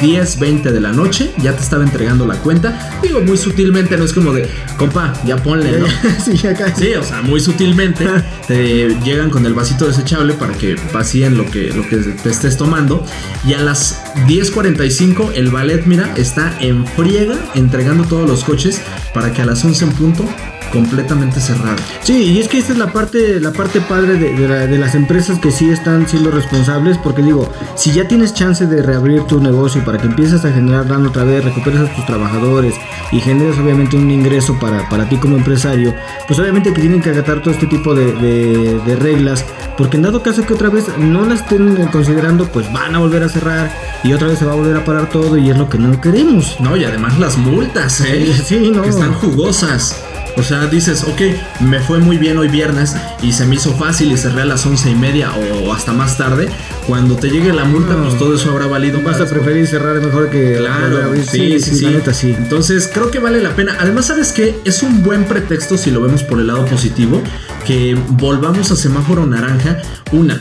10, 0.00 0.38
20 0.38 0.72
de 0.72 0.80
la 0.80 0.92
noche, 0.92 1.32
ya 1.38 1.54
te 1.54 1.62
estaba 1.62 1.82
entregando 1.82 2.26
la 2.26 2.36
cuenta. 2.36 2.98
Digo, 3.02 3.20
muy 3.20 3.36
sutilmente, 3.36 3.96
no 3.96 4.04
es 4.04 4.12
como 4.12 4.32
de, 4.32 4.48
compa, 4.76 5.12
ya 5.24 5.36
ponle, 5.36 5.78
¿no? 5.78 5.86
sí, 6.24 6.46
acá. 6.46 6.74
Sí, 6.74 6.94
o 6.94 7.02
sea, 7.02 7.22
muy 7.22 7.40
sutilmente 7.40 8.06
te 8.46 8.88
llegan 9.04 9.30
con 9.30 9.46
el 9.46 9.54
vasito 9.54 9.86
desechable 9.86 10.34
para 10.34 10.52
que 10.54 10.76
vacíen 10.92 11.36
lo 11.36 11.50
que, 11.50 11.72
lo 11.72 11.86
que 11.88 11.96
te 11.96 12.30
estés 12.30 12.56
tomando. 12.56 13.04
Y 13.46 13.54
a 13.54 13.60
las 13.60 14.02
10.45 14.26 15.32
el 15.34 15.50
ballet, 15.50 15.84
mira, 15.86 16.12
está 16.16 16.56
en 16.60 16.86
friega 16.86 17.36
entregando 17.54 18.04
todos 18.04 18.28
los 18.28 18.44
coches 18.44 18.80
para 19.14 19.32
que 19.32 19.42
a 19.42 19.46
las 19.46 19.64
11 19.64 19.84
en 19.84 19.92
punto 19.92 20.28
completamente 20.70 21.40
cerrado. 21.40 21.76
Sí, 22.02 22.14
y 22.32 22.38
es 22.40 22.48
que 22.48 22.58
esta 22.58 22.72
es 22.72 22.78
la 22.78 22.92
parte, 22.92 23.40
la 23.40 23.52
parte 23.52 23.80
padre 23.80 24.14
de, 24.18 24.32
de 24.34 24.48
la- 24.48 24.66
de 24.66 24.78
las 24.78 24.94
empresas 24.94 25.38
que 25.38 25.50
sí 25.50 25.70
están 25.70 26.08
siendo 26.08 26.30
responsables, 26.30 26.98
porque 26.98 27.22
digo, 27.22 27.50
si 27.74 27.92
ya 27.92 28.06
tienes 28.08 28.34
chance 28.34 28.66
de 28.66 28.82
reabrir 28.82 29.22
tu 29.22 29.40
negocio 29.40 29.84
para 29.84 29.98
que 29.98 30.06
empieces 30.06 30.44
a 30.44 30.52
generar 30.52 30.86
lana 30.86 31.08
otra 31.08 31.24
vez, 31.24 31.44
recuperes 31.44 31.80
a 31.80 31.94
tus 31.94 32.04
trabajadores 32.06 32.74
y 33.12 33.20
generes 33.20 33.58
obviamente 33.58 33.96
un 33.96 34.10
ingreso 34.10 34.58
para, 34.58 34.88
para 34.88 35.08
ti 35.08 35.16
como 35.16 35.36
empresario, 35.36 35.94
pues 36.26 36.38
obviamente 36.38 36.72
que 36.72 36.80
tienen 36.80 37.00
que 37.00 37.10
acatar 37.10 37.40
todo 37.42 37.52
este 37.52 37.66
tipo 37.66 37.94
de, 37.94 38.12
de- 38.12 38.96
reglas, 38.98 39.44
porque 39.76 39.96
en 39.96 40.02
dado 40.02 40.22
caso 40.22 40.44
que 40.44 40.52
otra 40.54 40.70
vez 40.70 40.86
no 40.98 41.24
las 41.24 41.40
estén 41.40 41.76
considerando, 41.92 42.46
pues 42.46 42.70
van 42.72 42.94
a 42.94 42.98
volver 42.98 43.22
a 43.22 43.28
cerrar 43.28 43.70
y 44.02 44.12
otra 44.12 44.26
vez 44.28 44.38
se 44.40 44.44
va 44.44 44.52
a 44.52 44.56
volver 44.56 44.76
a 44.76 44.84
parar 44.84 45.08
todo 45.08 45.36
y 45.38 45.50
es 45.50 45.56
lo 45.56 45.68
que 45.68 45.78
no 45.78 46.00
queremos. 46.00 46.56
No, 46.60 46.76
y 46.76 46.84
además 46.84 47.18
las 47.18 47.36
multas, 47.38 48.00
¿eh? 48.00 48.32
Sí, 48.34 48.42
sí, 48.44 48.70
no. 48.74 48.82
Que 48.82 48.88
están 48.88 49.12
jugosas. 49.14 50.02
O 50.38 50.42
sea, 50.42 50.66
dices, 50.66 51.02
ok, 51.04 51.20
me 51.60 51.80
fue 51.80 51.98
muy 51.98 52.16
bien 52.16 52.38
hoy 52.38 52.48
viernes 52.48 52.94
y 53.22 53.32
se 53.32 53.44
me 53.44 53.56
hizo 53.56 53.74
fácil 53.74 54.12
y 54.12 54.16
cerré 54.16 54.42
a 54.42 54.44
las 54.44 54.64
once 54.66 54.88
y 54.90 54.94
media 54.94 55.32
o 55.32 55.72
hasta 55.72 55.92
más 55.92 56.16
tarde. 56.16 56.48
Cuando 56.86 57.16
te 57.16 57.28
llegue 57.28 57.52
la 57.52 57.64
multa, 57.64 57.94
No. 57.94 58.04
pues 58.04 58.18
todo 58.18 58.34
eso 58.34 58.50
habrá 58.50 58.66
valido 58.66 59.00
Vas 59.02 59.20
a 59.20 59.26
preferir 59.26 59.66
cerrar 59.66 60.00
mejor 60.00 60.30
que 60.30 60.56
Claro, 60.58 61.04
abrir. 61.04 61.24
sí, 61.26 61.58
sí, 61.60 61.76
sí. 61.76 61.84
la 61.86 61.90
neta, 61.90 62.14
sí. 62.14 62.34
Entonces 62.38 62.88
creo 62.92 63.10
que 63.10 63.18
vale 63.18 63.42
la 63.42 63.56
pena. 63.56 63.76
Además, 63.80 64.06
¿sabes 64.06 64.32
qué? 64.32 64.58
Es 64.64 64.82
un 64.82 65.02
buen 65.02 65.24
pretexto 65.24 65.76
si 65.76 65.90
lo 65.90 66.00
vemos 66.00 66.22
por 66.22 66.38
el 66.40 66.46
lado 66.46 66.64
positivo, 66.66 67.20
que 67.66 67.96
volvamos 68.10 68.70
a 68.70 68.76
semáforo 68.76 69.26
naranja. 69.26 69.78
Una, 70.12 70.38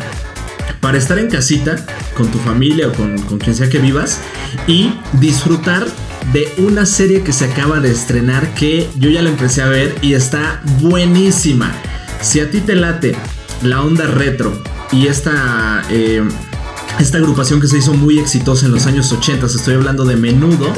para 0.79 0.97
estar 0.97 1.17
en 1.17 1.27
casita 1.29 1.75
con 2.15 2.27
tu 2.27 2.37
familia 2.39 2.87
o 2.89 2.91
con, 2.93 3.17
con 3.23 3.39
quien 3.39 3.55
sea 3.55 3.67
que 3.69 3.79
vivas 3.79 4.19
y 4.67 4.93
disfrutar 5.13 5.85
de 6.34 6.53
una 6.57 6.86
serie 6.86 7.24
que 7.24 7.34
se 7.34 7.46
acaba 7.46 7.79
de 7.79 7.91
estrenar 7.91 8.53
que 8.53 8.89
yo 8.98 9.10
ya 9.10 9.22
la 9.22 9.29
empecé 9.29 9.62
a 9.62 9.67
ver 9.67 9.96
y 10.01 10.13
está 10.13 10.62
buenísima. 10.81 11.74
Si 12.22 12.39
a 12.39 12.50
ti 12.50 12.62
te 12.62 12.75
late 12.75 13.15
la 13.63 13.81
onda 13.81 14.05
retro 14.07 14.62
y 14.91 15.07
esta... 15.07 15.84
eh, 15.89 16.27
esta 17.00 17.19
agrupación 17.19 17.62
que 17.62 17.67
se 17.67 17.77
hizo 17.77 17.93
muy 17.93 18.17
exitosa 18.17 18.65
en 18.65 18.72
los 18.72 18.88
años 18.88 19.12
80, 19.12 19.46
estoy 19.46 19.75
hablando 19.75 20.03
de 20.03 20.15
Menudo. 20.15 20.74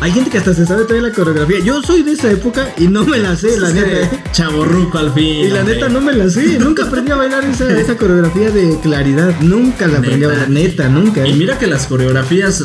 Hay 0.00 0.12
gente 0.12 0.30
que 0.30 0.38
hasta 0.38 0.54
se 0.54 0.66
sabe 0.66 0.84
todavía 0.84 1.08
la 1.08 1.14
coreografía. 1.14 1.58
Yo 1.60 1.82
soy 1.82 2.02
de 2.02 2.12
esa 2.12 2.30
época 2.30 2.68
y 2.78 2.88
no 2.88 3.04
me 3.04 3.18
la 3.18 3.36
sé, 3.36 3.58
la 3.60 3.70
neta. 3.70 3.88
¿eh? 4.02 4.10
Chaborruco 4.32 4.98
al 4.98 5.12
fin. 5.12 5.24
Y 5.46 5.48
la 5.48 5.62
neta 5.62 5.88
no 5.88 6.00
me 6.00 6.12
la 6.12 6.28
sé. 6.30 6.58
Nunca 6.58 6.84
aprendí 6.84 7.10
a 7.12 7.16
bailar 7.16 7.44
esa, 7.44 7.78
esa 7.78 7.96
coreografía 7.96 8.50
de 8.50 8.78
claridad. 8.82 9.34
Nunca 9.40 9.86
la 9.86 9.98
aprendí 9.98 10.24
a 10.24 10.28
Neta. 10.28 10.40
bailar. 10.46 10.50
Neta, 10.50 10.88
nunca. 10.88 11.26
Y 11.26 11.34
mira 11.34 11.58
que 11.58 11.66
las 11.66 11.86
coreografías 11.86 12.62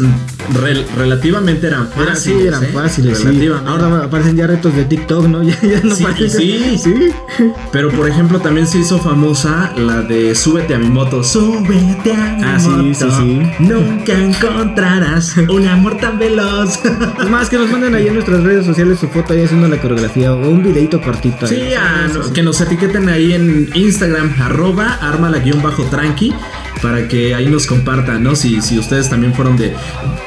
rel- 0.54 0.86
relativamente 0.98 1.68
eran 1.68 1.90
Era- 1.96 2.12
fáciles. 2.14 2.40
sí, 2.42 2.48
eran 2.48 2.64
¿eh? 2.64 2.70
fáciles. 2.74 3.18
Sí. 3.20 3.50
Ahora 3.66 4.04
aparecen 4.06 4.38
ya 4.38 4.48
retos 4.48 4.76
de 4.76 4.86
TikTok, 4.86 5.26
¿no? 5.28 5.44
Ya, 5.46 5.60
ya 5.62 5.82
no 5.84 5.96
Sí, 5.96 6.04
parecen- 6.04 6.30
sí. 6.30 6.78
sí. 6.78 7.52
Pero 7.72 7.90
por 7.92 8.08
ejemplo 8.10 8.40
también 8.40 8.66
se 8.68 8.80
hizo 8.80 9.00
famosa 9.00 9.74
la 9.78 10.02
de 10.02 10.34
Súbete 10.36 10.74
a 10.76 10.78
mi 10.80 10.88
moto. 10.90 11.24
Súbete 11.24 12.14
a 12.14 12.36
mi 12.38 12.44
Ah, 12.44 12.60
sí, 12.60 12.70
moto. 12.70 13.12
sí, 13.12 13.18
sí. 13.18 13.42
Nunca 13.60 14.14
encontrarás 14.14 15.15
un 15.50 15.68
amor 15.68 15.98
tan 15.98 16.18
veloz. 16.20 16.80
Es 17.22 17.30
más, 17.30 17.50
que 17.50 17.58
nos 17.58 17.72
manden 17.72 17.96
ahí 17.96 18.08
en 18.08 18.14
nuestras 18.16 18.44
redes 18.44 18.66
sociales 18.66 19.00
su 19.00 19.08
foto 19.08 19.34
ahí 19.34 19.44
haciendo 19.44 19.68
la 19.68 19.78
coreografía 19.82 20.34
o 20.34 20.50
un 20.50 20.64
videito 20.64 21.02
cortito. 21.02 21.46
ahí. 21.46 21.68
Sí, 21.70 21.74
a- 21.74 22.10
que 22.34 22.44
nos 22.44 22.60
etiqueten 22.62 23.10
ahí 23.10 23.34
en 23.34 23.70
Instagram, 23.74 24.36
arroba 24.42 24.98
armala-tranqui, 25.02 26.34
para 26.82 27.08
que 27.08 27.34
ahí 27.36 27.48
nos 27.48 27.68
compartan, 27.68 28.24
¿no? 28.24 28.36
Si, 28.36 28.62
si 28.62 28.78
ustedes 28.78 29.10
también 29.10 29.34
fueron 29.34 29.58
de... 29.58 29.74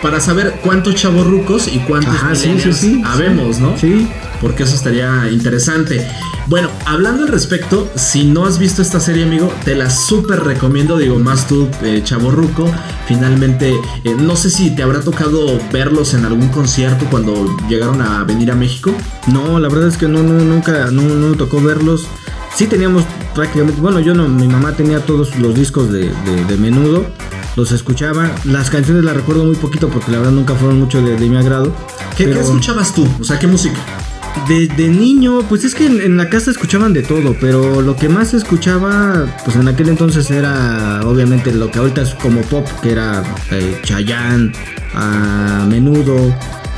Para 0.02 0.20
saber 0.20 0.54
cuántos 0.62 0.94
chavorrucos 0.94 1.68
y 1.68 1.78
cuántos 1.80 2.14
Ajá, 2.14 2.34
sí, 2.34 2.54
sí, 2.58 2.72
sí. 2.72 3.02
habemos, 3.04 3.58
¿no? 3.58 3.76
Sí. 3.76 4.08
Porque 4.40 4.62
eso 4.62 4.74
estaría 4.76 5.28
interesante. 5.30 6.06
Bueno, 6.46 6.70
hablando 6.86 7.24
al 7.24 7.28
respecto, 7.28 7.90
si 7.96 8.24
no 8.24 8.46
has 8.46 8.58
visto 8.58 8.80
esta 8.80 9.00
serie, 9.00 9.24
amigo, 9.24 9.52
te 9.64 9.74
la 9.74 9.90
súper 9.90 10.40
recomiendo. 10.44 10.96
Digo, 10.96 11.18
más 11.18 11.46
tú, 11.46 11.68
eh, 11.82 12.00
chavorruco. 12.04 12.70
Finalmente, 13.06 13.74
eh, 14.04 14.14
no 14.16 14.36
sé 14.36 14.50
si 14.50 14.74
te 14.74 14.82
habrá 14.82 15.00
tocado 15.00 15.60
verlos 15.72 16.14
en 16.14 16.24
algún 16.24 16.48
concierto 16.48 17.06
cuando 17.10 17.56
llegaron 17.68 18.00
a 18.00 18.24
venir 18.24 18.50
a 18.52 18.54
México. 18.54 18.94
No, 19.26 19.58
la 19.58 19.68
verdad 19.68 19.88
es 19.88 19.96
que 19.96 20.08
no, 20.08 20.22
no 20.22 20.34
nunca, 20.42 20.90
no, 20.90 21.02
no 21.02 21.36
tocó 21.36 21.60
verlos. 21.60 22.06
Sí 22.54 22.66
teníamos 22.66 23.04
prácticamente, 23.38 23.80
bueno, 23.80 24.00
yo 24.00 24.14
no, 24.14 24.28
mi 24.28 24.49
mamá 24.49 24.73
tenía 24.73 24.99
todos 25.07 25.37
los 25.38 25.54
discos 25.54 25.92
de, 25.92 26.11
de- 26.26 26.45
de 26.47 26.57
menudo, 26.57 27.07
los 27.57 27.71
escuchaba. 27.71 28.33
Las 28.45 28.68
canciones 28.68 29.04
las 29.04 29.14
recuerdo 29.16 29.45
muy 29.45 29.54
poquito 29.54 29.88
porque 29.88 30.11
la 30.11 30.18
verdad 30.18 30.33
nunca 30.33 30.54
fueron 30.57 30.80
mucho 30.80 31.00
de, 31.00 31.16
de 31.16 31.28
mi 31.28 31.37
agrado. 31.37 31.73
¿Qué, 32.16 32.25
escuchabas 32.33 32.92
tú? 32.95 33.07
O 33.21 33.25
sea, 33.25 33.38
¿qué 33.38 33.47
música? 33.47 33.78
De, 34.49 34.66
de 34.66 34.88
niño, 34.88 35.42
pues 35.49 35.62
es 35.64 35.75
que 35.76 35.87
en, 35.87 36.00
en 36.00 36.16
la 36.16 36.28
casa 36.28 36.50
escuchaban 36.50 36.92
de 36.92 37.02
todo, 37.02 37.37
pero 37.40 37.80
lo 37.80 37.95
que 37.97 38.09
más 38.09 38.35
escuchaba, 38.35 39.26
pues 39.45 39.57
en 39.57 39.68
aquel 39.68 39.88
entonces 39.88 40.30
era 40.33 41.00
obviamente 41.04 41.52
lo 41.52 41.71
que 41.71 41.78
ahorita 41.78 42.02
es 42.02 42.14
como 42.14 42.40
pop, 42.42 42.66
que 42.83 42.90
era 42.90 43.23
eh, 43.52 43.78
Chayanne, 43.85 44.52
a 44.95 45.64
Menudo, 45.68 46.35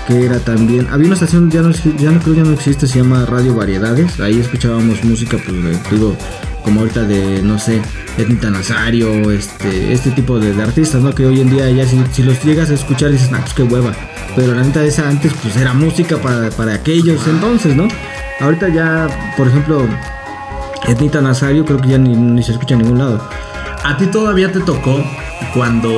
que 0.07 0.25
era 0.25 0.38
también. 0.40 0.88
Había 0.90 1.07
una 1.07 1.14
estación, 1.14 1.50
ya 1.50 1.61
no, 1.62 1.71
ya 1.99 2.11
no 2.11 2.21
creo 2.21 2.35
ya 2.37 2.43
no 2.45 2.52
existe, 2.52 2.87
se 2.87 2.99
llama 2.99 3.26
Radio 3.26 3.55
Variedades. 3.55 4.19
Ahí 4.21 4.40
escuchábamos 4.40 5.05
música, 5.05 5.37
pues 5.45 5.62
de- 5.62 5.79
digo, 5.90 6.17
como 6.62 6.81
ahorita 6.81 7.02
de, 7.05 7.43
no 7.43 7.59
sé, 7.59 7.81
Etnita 8.19 8.50
Nazario, 8.50 9.31
este, 9.31 9.93
este 9.93 10.11
tipo 10.11 10.38
de, 10.38 10.52
de 10.52 10.62
artistas, 10.62 11.02
¿no? 11.02 11.14
Que 11.14 11.26
hoy 11.26 11.40
en 11.40 11.50
día 11.50 11.71
ya 11.71 11.87
si, 11.87 12.00
si 12.12 12.23
los 12.23 12.43
llegas 12.45 12.71
a 12.71 12.75
escuchar 12.75 13.11
dices, 13.11 13.31
nah, 13.31 13.40
pues 13.40 13.55
qué 13.55 13.62
hueva. 13.62 13.93
Pero 14.37 14.55
la 14.55 14.62
neta 14.62 14.85
esa 14.85 15.09
antes, 15.09 15.33
pues 15.43 15.57
era 15.57 15.73
música 15.75 16.19
para, 16.19 16.50
para 16.50 16.75
aquellos 16.75 17.26
entonces, 17.26 17.75
¿no? 17.75 17.88
Ahorita 18.40 18.69
ya, 18.69 19.09
por 19.37 19.49
ejemplo, 19.49 19.87
Etnita 20.87 21.21
Nazario 21.21 21.64
creo 21.64 21.81
que 21.81 21.88
ya 21.88 21.99
ni, 21.99 22.14
ni 22.14 22.43
se 22.43 22.52
escucha 22.52 22.75
en 22.75 22.83
ningún 22.83 22.99
lado. 22.99 23.29
¿A 23.83 23.97
ti 23.97 24.07
todavía 24.07 24.52
te 24.52 24.61
tocó 24.61 25.05
cuando 25.55 25.90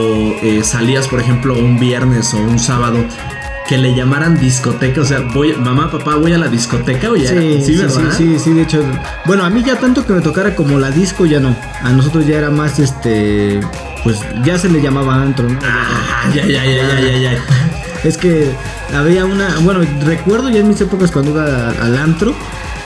eh, 0.42 0.62
salías, 0.62 1.08
por 1.08 1.20
ejemplo, 1.20 1.54
un 1.54 1.78
viernes 1.78 2.32
o 2.34 2.38
un 2.38 2.58
sábado, 2.58 3.04
que 3.68 3.78
le 3.78 3.94
llamaran 3.94 4.38
discoteca? 4.38 5.00
O 5.00 5.04
sea, 5.04 5.20
voy, 5.20 5.54
mamá, 5.54 5.90
papá, 5.90 6.16
voy 6.16 6.32
a 6.32 6.38
la 6.38 6.48
discoteca 6.48 7.10
o 7.10 7.16
ya. 7.16 7.30
Sí, 7.30 7.62
sí, 7.62 7.76
sí, 7.76 8.00
sí, 8.16 8.38
sí, 8.38 8.52
de 8.52 8.62
hecho. 8.62 8.84
Bueno, 9.24 9.44
a 9.44 9.50
mí 9.50 9.62
ya 9.62 9.76
tanto 9.76 10.04
que 10.06 10.12
me 10.12 10.20
tocara 10.20 10.54
como 10.54 10.78
la 10.78 10.90
disco 10.90 11.26
ya 11.26 11.40
no. 11.40 11.56
A 11.82 11.90
nosotros 11.92 12.26
ya 12.26 12.38
era 12.38 12.50
más 12.50 12.78
este. 12.78 13.60
Pues 14.04 14.18
ya 14.44 14.58
se 14.58 14.68
le 14.68 14.80
llamaba 14.82 15.22
antro, 15.22 15.48
¿no? 15.48 15.58
Ah, 15.62 16.30
ya, 16.34 16.44
ya, 16.44 16.64
ya, 16.64 17.00
ya, 17.00 17.00
ya, 17.00 17.18
ya. 17.18 17.44
Es 18.04 18.16
que 18.16 18.50
había 18.94 19.24
una. 19.24 19.58
Bueno, 19.60 19.80
recuerdo 20.04 20.50
ya 20.50 20.60
en 20.60 20.68
mis 20.68 20.80
épocas 20.80 21.12
cuando 21.12 21.30
iba 21.30 21.70
al 21.70 21.96
antro. 21.96 22.34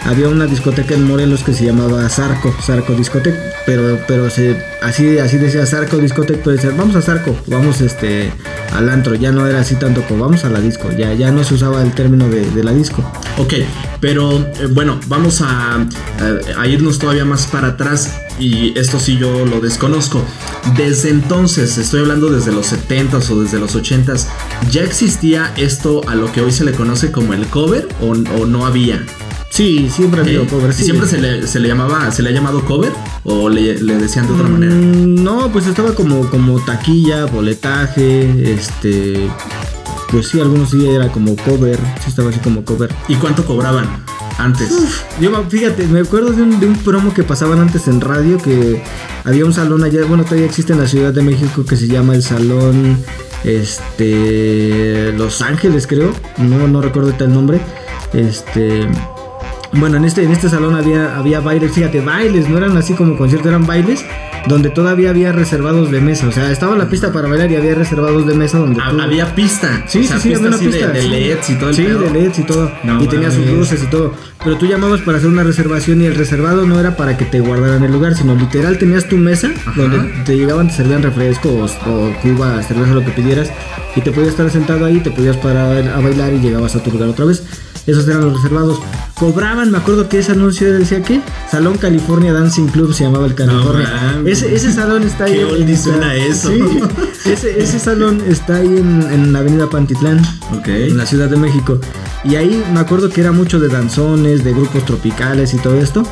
Había 0.06 0.28
una 0.28 0.46
discoteca 0.46 0.94
en 0.94 1.04
Morelos 1.04 1.42
que 1.42 1.52
se 1.52 1.64
llamaba 1.64 2.08
Zarco, 2.08 2.54
Zarco 2.62 2.94
Discoteca, 2.94 3.36
pero, 3.66 3.98
pero 4.06 4.26
así, 4.26 4.54
así 4.80 5.36
decía 5.36 5.66
Zarco 5.66 5.96
Discoteca, 5.98 6.38
pero 6.44 6.54
decía, 6.56 6.70
vamos 6.76 6.94
a 6.94 7.02
Zarco, 7.02 7.36
vamos 7.48 7.80
este, 7.80 8.30
al 8.72 8.88
antro, 8.88 9.16
ya 9.16 9.32
no 9.32 9.46
era 9.48 9.58
así 9.60 9.74
tanto 9.74 10.02
como 10.02 10.24
vamos 10.24 10.44
a 10.44 10.48
la 10.50 10.60
disco, 10.60 10.90
ya, 10.96 11.12
ya 11.14 11.32
no 11.32 11.42
se 11.42 11.54
usaba 11.54 11.82
el 11.82 11.92
término 11.92 12.28
de, 12.28 12.62
la 12.62 12.72
disco. 12.72 13.02
Ok, 13.36 13.54
pero 14.00 14.38
eh, 14.38 14.68
bueno, 14.70 15.00
vamos 15.08 15.40
a, 15.40 15.74
a- 16.56 16.66
irnos 16.68 17.00
todavía 17.00 17.24
más 17.24 17.48
para 17.48 17.68
atrás 17.68 18.12
y 18.38 18.78
esto 18.78 19.00
sí 19.00 19.18
yo 19.18 19.44
lo 19.44 19.60
desconozco. 19.60 20.22
Desde 20.76 21.10
entonces, 21.10 21.78
estoy 21.78 22.00
hablando 22.02 22.28
desde 22.28 22.52
los 22.52 22.72
70s 22.72 23.28
o 23.30 23.42
desde 23.42 23.58
los 23.58 23.74
80s, 23.74 24.26
¿ya 24.70 24.82
existía 24.82 25.52
esto 25.56 26.02
a 26.08 26.14
lo 26.14 26.30
que 26.30 26.42
hoy 26.42 26.52
se 26.52 26.64
le 26.64 26.70
conoce 26.72 27.10
como 27.10 27.34
el 27.34 27.46
cover 27.48 27.88
o 28.00 28.14
no 28.14 28.66
había? 28.66 29.04
Sí, 29.56 29.88
siempre 29.88 30.20
ha 30.20 30.24
¿Eh? 30.26 30.46
cover, 30.50 30.68
¿Y 30.68 30.74
sí. 30.74 30.84
¿Siempre 30.84 31.08
se 31.08 31.16
le, 31.16 31.46
se 31.46 31.60
le 31.60 31.68
llamaba, 31.68 32.12
se 32.12 32.22
le 32.22 32.28
ha 32.28 32.32
llamado 32.32 32.62
cover 32.62 32.92
o 33.24 33.48
le, 33.48 33.80
le 33.80 33.96
decían 33.96 34.26
de 34.26 34.34
otra 34.34 34.48
manera? 34.48 34.74
Mm, 34.74 35.24
No, 35.24 35.50
pues 35.50 35.66
estaba 35.66 35.94
como, 35.94 36.28
como 36.28 36.60
taquilla, 36.62 37.24
boletaje, 37.24 38.52
este... 38.52 39.30
Pues 40.10 40.28
sí, 40.28 40.40
algunos 40.40 40.72
sí 40.72 40.86
era 40.86 41.08
como 41.08 41.34
cover, 41.36 41.78
sí 42.04 42.10
estaba 42.10 42.28
así 42.28 42.38
como 42.40 42.66
cover. 42.66 42.94
¿Y 43.08 43.14
cuánto 43.14 43.46
cobraban 43.46 43.86
antes? 44.36 44.68
Yo, 45.22 45.30
fíjate, 45.48 45.86
me 45.86 46.00
acuerdo 46.00 46.32
de 46.32 46.42
un, 46.42 46.60
de 46.60 46.66
un 46.66 46.76
promo 46.76 47.14
que 47.14 47.22
pasaban 47.22 47.58
antes 47.58 47.88
en 47.88 48.02
radio 48.02 48.36
que 48.36 48.82
había 49.24 49.46
un 49.46 49.54
salón 49.54 49.82
allá, 49.84 50.04
bueno, 50.04 50.24
todavía 50.24 50.44
existe 50.44 50.74
en 50.74 50.80
la 50.80 50.86
Ciudad 50.86 51.14
de 51.14 51.22
México 51.22 51.64
que 51.64 51.76
se 51.76 51.88
llama 51.88 52.14
el 52.14 52.22
Salón 52.22 52.98
este 53.42 55.12
Los 55.14 55.40
Ángeles, 55.40 55.86
creo. 55.86 56.12
No 56.36 56.68
no 56.68 56.82
recuerdo 56.82 57.14
el 57.18 57.32
nombre. 57.32 57.58
Este 58.12 58.86
bueno, 59.78 59.96
en 59.96 60.04
este 60.04 60.22
en 60.24 60.32
este 60.32 60.48
salón 60.48 60.74
había 60.74 61.16
había 61.16 61.40
bailes, 61.40 61.72
fíjate, 61.72 62.00
bailes, 62.00 62.48
no 62.48 62.56
eran 62.58 62.76
así 62.76 62.94
como 62.94 63.16
conciertos, 63.16 63.48
eran 63.48 63.66
bailes 63.66 64.04
donde 64.48 64.70
todavía 64.70 65.10
había 65.10 65.32
reservados 65.32 65.90
de 65.90 66.00
mesa, 66.00 66.28
o 66.28 66.32
sea, 66.32 66.52
estaba 66.52 66.76
la 66.76 66.88
pista 66.88 67.12
para 67.12 67.26
bailar 67.28 67.50
y 67.50 67.56
había 67.56 67.74
reservados 67.74 68.26
de 68.28 68.34
mesa 68.34 68.58
donde 68.58 68.76
tú- 68.80 69.00
Había 69.00 69.34
pista. 69.34 69.82
Sí, 69.88 70.04
o 70.04 70.06
sea, 70.06 70.18
sí, 70.18 70.28
sí, 70.28 70.34
había 70.34 70.48
una 70.48 70.56
de- 70.56 70.66
pista. 70.68 70.86
De, 70.88 71.02
sí. 71.02 71.08
LEDs 71.08 71.50
y 71.50 71.54
todo 71.56 71.68
el 71.70 71.74
Sí, 71.74 71.82
pedo. 71.82 71.98
de 72.00 72.10
LEDs 72.10 72.38
y 72.38 72.42
todo. 72.44 72.70
No 72.84 73.02
y 73.02 73.06
tenía 73.08 73.30
sus 73.32 73.44
luces 73.46 73.82
y 73.82 73.86
todo. 73.86 74.12
Pero 74.44 74.56
tú 74.56 74.66
llamabas 74.66 75.00
para 75.00 75.18
hacer 75.18 75.28
una 75.30 75.42
reservación 75.42 76.00
y 76.00 76.04
el 76.04 76.14
reservado 76.14 76.64
no 76.64 76.78
era 76.78 76.96
para 76.96 77.16
que 77.16 77.24
te 77.24 77.40
guardaran 77.40 77.82
el 77.82 77.90
lugar, 77.90 78.14
sino 78.14 78.36
literal 78.36 78.78
tenías 78.78 79.08
tu 79.08 79.16
mesa 79.16 79.50
Ajá. 79.66 79.72
donde 79.82 79.98
te 80.24 80.36
llegaban, 80.36 80.68
te 80.68 80.74
servían 80.74 81.02
refrescos 81.02 81.76
o 81.84 82.12
cuba, 82.22 82.62
cerveza, 82.62 82.92
lo 82.94 83.04
que 83.04 83.10
pidieras. 83.10 83.50
Y 83.96 84.00
te 84.00 84.12
podías 84.12 84.30
estar 84.30 84.48
sentado 84.50 84.84
ahí, 84.84 85.00
te 85.00 85.10
podías 85.10 85.36
parar 85.38 85.88
a 85.88 85.98
bailar 86.00 86.32
y 86.34 86.38
llegabas 86.38 86.76
a 86.76 86.82
tu 86.84 86.92
lugar 86.92 87.08
otra 87.08 87.24
vez. 87.24 87.42
Esos 87.86 88.06
eran 88.08 88.22
los 88.22 88.34
reservados. 88.34 88.80
Cobraban, 89.14 89.70
me 89.70 89.78
acuerdo 89.78 90.08
que 90.08 90.18
ese 90.18 90.32
anuncio 90.32 90.70
decía 90.72 91.02
que 91.02 91.20
Salón 91.50 91.78
California 91.78 92.32
Dancing 92.32 92.66
Club 92.66 92.92
se 92.92 93.04
llamaba 93.04 93.26
el 93.26 93.34
California. 93.34 93.88
ese, 94.26 94.54
ese 94.54 94.72
salón 94.72 95.04
está 95.04 95.24
ahí. 95.24 95.34
Qué 95.36 95.44
oldie 95.44 95.76
suena 95.76 96.14
eso. 96.14 96.50
Sí, 96.50 96.60
ese, 97.30 97.58
ese 97.62 97.78
salón 97.78 98.22
está 98.28 98.56
ahí 98.56 98.66
en, 98.66 99.02
en 99.10 99.32
la 99.32 99.38
avenida 99.38 99.68
Pantitlán 99.70 100.20
Ok. 100.58 100.68
en 100.68 100.96
la 100.98 101.06
Ciudad 101.06 101.28
de 101.30 101.36
México. 101.36 101.78
Y 102.24 102.34
ahí 102.34 102.62
me 102.72 102.80
acuerdo 102.80 103.08
que 103.08 103.20
era 103.20 103.32
mucho 103.32 103.58
de 103.60 103.68
danzones, 103.68 104.44
de 104.44 104.52
grupos 104.52 104.84
tropicales 104.84 105.54
y 105.54 105.58
todo 105.58 105.76
esto. 105.80 106.02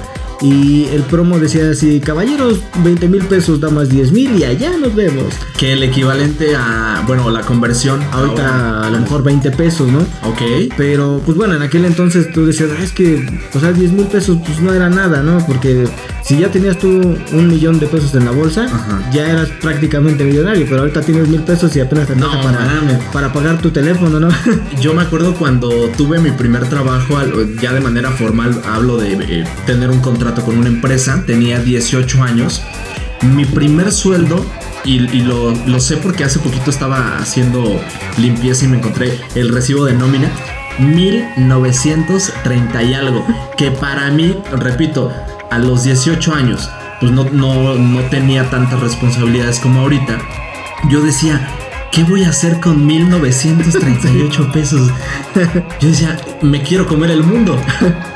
Y 0.41 0.85
el 0.93 1.03
promo 1.03 1.39
decía 1.39 1.71
así, 1.71 2.01
caballeros, 2.01 2.61
20 2.83 3.09
mil 3.09 3.25
pesos, 3.25 3.61
damas 3.61 3.89
10 3.89 4.13
mil 4.13 4.37
y 4.39 4.45
allá 4.45 4.77
nos 4.79 4.95
vemos. 4.95 5.33
Que 5.59 5.73
el 5.73 5.83
equivalente 5.83 6.55
a, 6.57 7.03
bueno, 7.07 7.31
la 7.31 7.41
conversión. 7.43 8.01
Ahorita 8.13 8.49
ahora- 8.49 8.87
a 8.89 8.91
lo 8.91 9.01
mejor 9.01 9.23
20 9.23 9.51
pesos, 9.53 9.89
¿no? 9.91 10.01
Ok. 10.29 10.43
Pero 10.77 11.23
pues 11.25 11.39
bueno, 11.39 11.55
en 11.55 11.63
aquel 11.63 11.85
entonces 11.85 12.31
tú 12.33 12.45
decías, 12.47 12.71
"Ah, 12.79 12.83
es 12.83 12.93
que, 12.93 13.25
o 13.55 13.61
sea, 13.61 13.73
10 13.73 13.93
mil 13.93 14.07
pesos 14.07 14.37
pues 14.45 14.61
no 14.61 14.73
era 14.75 14.91
nada, 14.91 15.23
¿no? 15.23 15.39
Porque 15.47 15.87
si 16.23 16.39
ya 16.39 16.51
tenías 16.51 16.79
tú 16.79 16.89
un 17.33 17.49
millón 17.49 17.79
de 17.79 17.87
pesos 17.87 18.15
en 18.15 18.25
la 18.25 18.31
bolsa, 18.33 18.65
Ajá. 18.67 19.11
ya 19.13 19.31
eras 19.31 19.49
prácticamente 19.61 20.25
millonario, 20.25 20.67
pero 20.69 20.81
ahorita 20.81 21.01
tienes 21.03 21.29
mil 21.29 21.41
pesos 21.43 21.75
y 21.77 21.81
apenas 21.81 22.09
te 22.09 22.17
No, 22.17 22.31
para, 22.43 22.59
para 23.13 23.33
pagar 23.33 23.61
tu 23.63 23.71
teléfono, 23.71 24.21
¿no? 24.21 24.29
Yo 24.81 24.93
me 24.95 25.03
acuerdo 25.03 25.35
cuando 25.35 25.71
tuve 25.97 26.19
mi 26.19 26.31
primer 26.33 26.69
trabajo, 26.69 27.17
ya 27.63 27.73
de 27.73 27.81
manera 27.81 28.11
formal, 28.11 28.61
hablo 28.67 28.97
de 28.99 29.13
eh, 29.13 29.45
tener 29.67 29.91
un 29.91 30.01
contrato 30.01 30.24
con 30.33 30.59
una 30.59 30.69
empresa, 30.69 31.23
tenía 31.27 31.61
18 31.61 32.23
años. 32.23 32.63
Mi 33.23 33.45
primer 33.45 33.93
sueldo, 33.93 34.43
y, 34.85 35.03
y 35.15 35.21
lo, 35.23 35.55
lo 35.67 35.81
sé 35.81 35.99
porque 35.99 36.25
hace 36.25 36.39
poquito 36.39 36.71
estaba 36.71 37.19
haciendo 37.19 37.79
limpieza 38.17 38.65
y 38.65 38.69
me 38.69 38.79
encontré 38.79 39.21
el 39.35 39.51
recibo 39.51 39.85
de 39.85 39.93
nómina, 39.95 40.31
1930 40.79 42.83
y 42.83 42.95
algo, 42.95 43.27
que 43.57 43.71
para 43.71 44.11
mí, 44.11 44.37
repito, 44.53 45.13
a 45.51 45.59
los 45.59 45.85
18 45.85 46.35
años, 46.35 46.71
pues 47.01 47.13
no, 47.13 47.25
no, 47.25 47.75
no 47.75 48.01
tenía 48.09 48.49
tantas 48.51 48.81
responsabilidades 48.81 49.61
como 49.61 49.81
ahorita. 49.81 50.19
Yo 50.91 51.03
decía, 51.03 51.49
¿qué 51.93 52.05
voy 52.05 52.25
a 52.25 52.31
hacer 52.31 52.61
con 52.61 52.87
1938 52.87 54.53
pesos? 54.53 54.91
Yo 55.81 55.89
decía, 55.89 56.17
me 56.43 56.63
quiero 56.63 56.87
comer 56.87 57.11
el 57.11 57.23
mundo. 57.23 57.61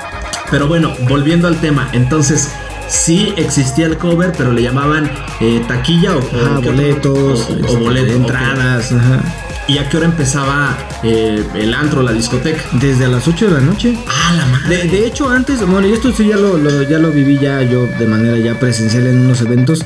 Pero 0.50 0.66
bueno, 0.68 0.92
volviendo 1.08 1.48
al 1.48 1.60
tema, 1.60 1.88
entonces 1.92 2.48
sí 2.88 3.32
existía 3.36 3.86
el 3.86 3.98
cover, 3.98 4.32
pero 4.36 4.52
le 4.52 4.62
llamaban 4.62 5.10
eh, 5.40 5.62
taquilla 5.68 6.16
o, 6.16 6.20
Ajá, 6.20 6.58
boletos, 6.60 7.40
o, 7.50 7.52
o 7.52 7.56
este, 7.56 7.76
boleto, 7.76 8.12
entradas, 8.14 8.92
ajá. 8.92 9.20
¿Y 9.66 9.76
a 9.76 9.86
qué 9.90 9.98
hora 9.98 10.06
empezaba 10.06 10.78
eh, 11.02 11.44
el 11.54 11.74
antro, 11.74 12.02
la 12.02 12.12
discoteca? 12.12 12.62
Desde 12.80 13.06
las 13.06 13.28
8 13.28 13.48
de 13.48 13.52
la 13.52 13.60
noche. 13.60 13.98
Ah, 14.06 14.32
la 14.34 14.46
madre. 14.46 14.78
De, 14.78 14.88
de 14.88 15.06
hecho, 15.06 15.28
antes, 15.28 15.60
bueno, 15.66 15.86
y 15.86 15.92
esto 15.92 16.10
sí 16.10 16.26
ya 16.28 16.36
lo, 16.36 16.56
lo- 16.56 16.82
ya 16.84 16.98
lo 16.98 17.10
viví 17.10 17.38
ya 17.38 17.60
yo 17.60 17.86
de 17.98 18.06
manera 18.06 18.38
ya 18.38 18.58
presencial 18.58 19.06
en 19.06 19.18
unos 19.18 19.42
eventos, 19.42 19.84